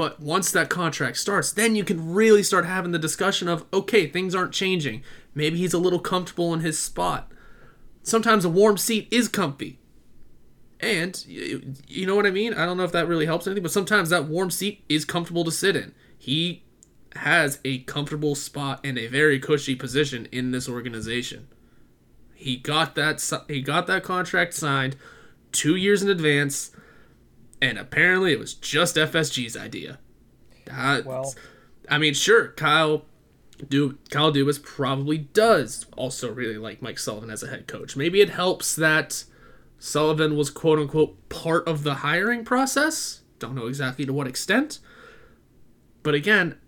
[0.00, 4.06] but once that contract starts, then you can really start having the discussion of okay,
[4.06, 5.02] things aren't changing.
[5.34, 7.30] Maybe he's a little comfortable in his spot.
[8.02, 9.78] Sometimes a warm seat is comfy.
[10.80, 12.54] And you, know what I mean?
[12.54, 15.44] I don't know if that really helps anything, but sometimes that warm seat is comfortable
[15.44, 15.94] to sit in.
[16.16, 16.64] He
[17.14, 21.46] has a comfortable spot and a very cushy position in this organization.
[22.34, 24.96] He got that he got that contract signed
[25.52, 26.70] 2 years in advance
[27.62, 29.98] and apparently it was just FSG's idea.
[31.06, 31.34] Well-
[31.88, 33.04] I mean, sure, Kyle
[33.68, 37.96] Du Kyle Dubas probably does also really like Mike Sullivan as a head coach.
[37.96, 39.24] Maybe it helps that
[39.78, 43.22] Sullivan was quote unquote part of the hiring process.
[43.38, 44.78] Don't know exactly to what extent.
[46.02, 46.58] But again,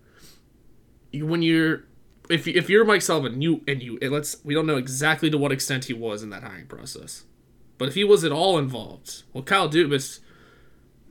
[1.13, 1.85] when you're
[2.29, 5.37] if if you're Mike Sullivan, you and you and let's we don't know exactly to
[5.37, 7.23] what extent he was in that hiring process.
[7.77, 10.19] But if he was at all involved, well Kyle Dubas,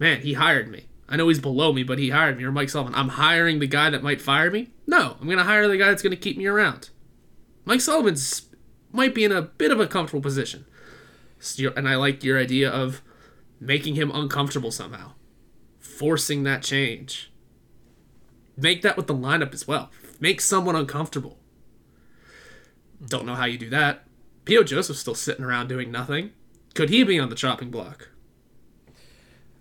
[0.02, 0.86] man, he hired me.
[1.08, 2.44] I know he's below me, but he hired me.
[2.44, 4.70] Or Mike Sullivan, I'm hiring the guy that might fire me.
[4.86, 6.90] No, I'm gonna hire the guy that's gonna keep me around.
[7.64, 8.48] Mike Sullivan's
[8.90, 10.66] might be in a bit of a comfortable position.
[11.76, 13.02] And I like your idea of
[13.60, 15.12] making him uncomfortable somehow,
[15.78, 17.32] forcing that change.
[18.56, 19.90] Make that with the lineup as well.
[20.18, 21.38] Make someone uncomfortable.
[23.04, 24.04] Don't know how you do that.
[24.44, 24.64] P.O.
[24.64, 26.32] Joseph's still sitting around doing nothing.
[26.74, 28.08] Could he be on the chopping block?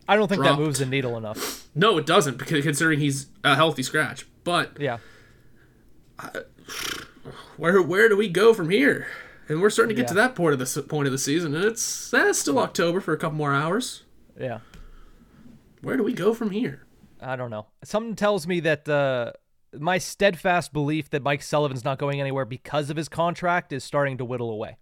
[0.07, 0.57] I don't think Dropped.
[0.57, 1.67] that moves the needle enough.
[1.75, 4.25] No, it doesn't, because considering he's a healthy scratch.
[4.43, 4.97] But Yeah.
[7.57, 9.07] where where do we go from here?
[9.47, 11.65] And we're starting to get to that point of the point of the season, and
[11.65, 14.03] it's eh, it's still October for a couple more hours.
[14.39, 14.59] Yeah.
[15.81, 16.85] Where do we go from here?
[17.19, 17.67] I don't know.
[17.83, 19.33] Something tells me that uh,
[19.77, 24.17] my steadfast belief that Mike Sullivan's not going anywhere because of his contract is starting
[24.19, 24.77] to whittle away.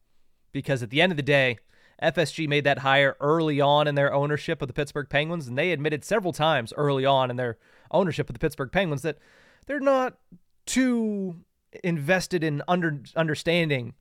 [0.51, 1.57] Because at the end of the day,
[2.01, 5.71] FSG made that hire early on in their ownership of the Pittsburgh Penguins, and they
[5.71, 7.57] admitted several times early on in their
[7.91, 9.17] ownership of the Pittsburgh Penguins that
[9.65, 10.17] they're not
[10.65, 11.41] too
[11.83, 13.93] invested in under understanding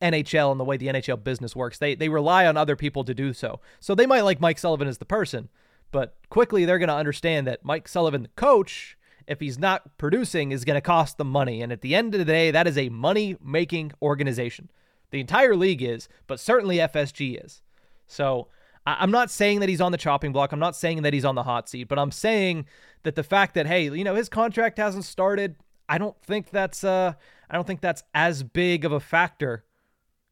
[0.00, 1.78] NHL and the way the NHL business works.
[1.78, 3.60] They they rely on other people to do so.
[3.80, 5.48] So they might like Mike Sullivan as the person,
[5.90, 10.52] but quickly they're going to understand that Mike Sullivan, the coach, if he's not producing,
[10.52, 11.62] is going to cost them money.
[11.62, 14.70] And at the end of the day, that is a money making organization.
[15.10, 17.62] The entire league is, but certainly FSG is.
[18.06, 18.48] So
[18.86, 20.52] I'm not saying that he's on the chopping block.
[20.52, 22.66] I'm not saying that he's on the hot seat, but I'm saying
[23.02, 25.56] that the fact that hey, you know, his contract hasn't started.
[25.88, 27.12] I don't think that's uh,
[27.50, 29.64] I don't think that's as big of a factor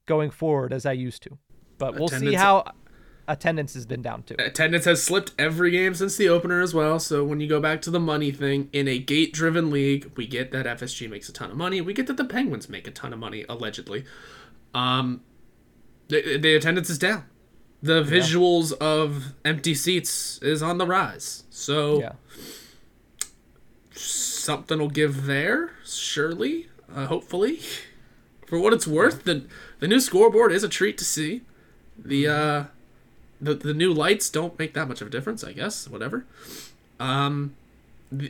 [0.07, 1.39] going forward as I used to.
[1.79, 2.65] But we'll see how
[3.29, 4.37] attendance has been down too.
[4.39, 6.99] Attendance has slipped every game since the opener as well.
[6.99, 10.53] So when you go back to the money thing, in a gate-driven league, we get
[10.53, 11.81] that FSG makes a ton of money.
[11.81, 14.05] We get that the Penguins make a ton of money allegedly.
[14.75, 15.23] Um,
[16.09, 17.25] the, the attendance is down.
[17.83, 21.45] The visuals of empty seats is on the rise.
[21.51, 22.13] So Yeah.
[23.93, 27.61] something will give there, surely, uh, hopefully.
[28.47, 29.45] For what it's worth, the
[29.81, 31.43] the new scoreboard is a treat to see.
[31.99, 32.65] The uh,
[33.41, 35.89] the the new lights don't make that much of a difference, I guess.
[35.89, 36.25] Whatever.
[37.01, 37.55] Um,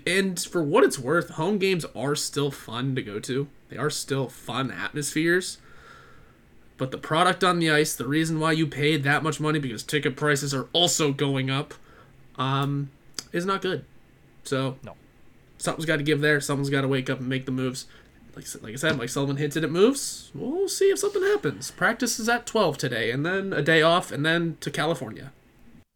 [0.07, 3.47] and for what it's worth, home games are still fun to go to.
[3.69, 5.59] They are still fun atmospheres.
[6.79, 9.83] But the product on the ice, the reason why you paid that much money because
[9.83, 11.73] ticket prices are also going up,
[12.37, 12.91] um,
[13.33, 13.85] is not good.
[14.45, 14.95] So No.
[15.59, 16.41] something's got to give there.
[16.41, 17.87] Someone's got to wake up and make the moves.
[18.35, 20.31] Like, I said- like I said, Mike Sullivan hinted at moves.
[20.35, 21.71] We'll see if something happens.
[21.71, 25.33] Practice is at 12 today, and then a day off, and then to California.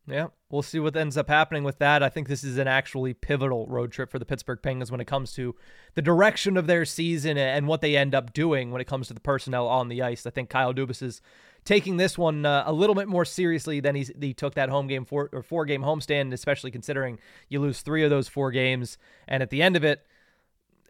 [0.07, 2.03] Yeah, we'll see what ends up happening with that.
[2.03, 5.07] I think this is an actually pivotal road trip for the Pittsburgh Penguins when it
[5.07, 5.55] comes to
[5.94, 9.14] the direction of their season and what they end up doing when it comes to
[9.14, 10.26] the personnel on the ice.
[10.26, 11.20] I think Kyle Dubas is
[11.64, 15.05] taking this one uh, a little bit more seriously than he took that home game
[15.05, 18.98] four or four game homestand, especially considering you lose three of those four games,
[19.28, 20.07] and at the end of it,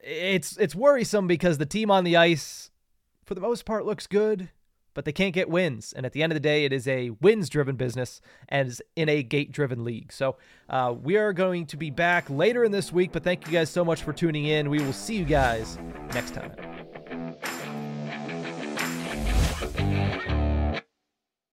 [0.03, 2.71] it's it's worrisome because the team on the ice,
[3.25, 4.49] for the most part, looks good
[4.95, 5.93] but they can't get wins.
[5.93, 9.09] And at the end of the day, it is a wins driven business and in
[9.09, 10.13] a gate driven league.
[10.13, 10.37] So
[10.69, 13.71] uh, we are going to be back later in this week, but thank you guys
[13.71, 14.71] so much for tuning in.
[14.71, 15.79] We will see you guys
[16.13, 16.53] next time.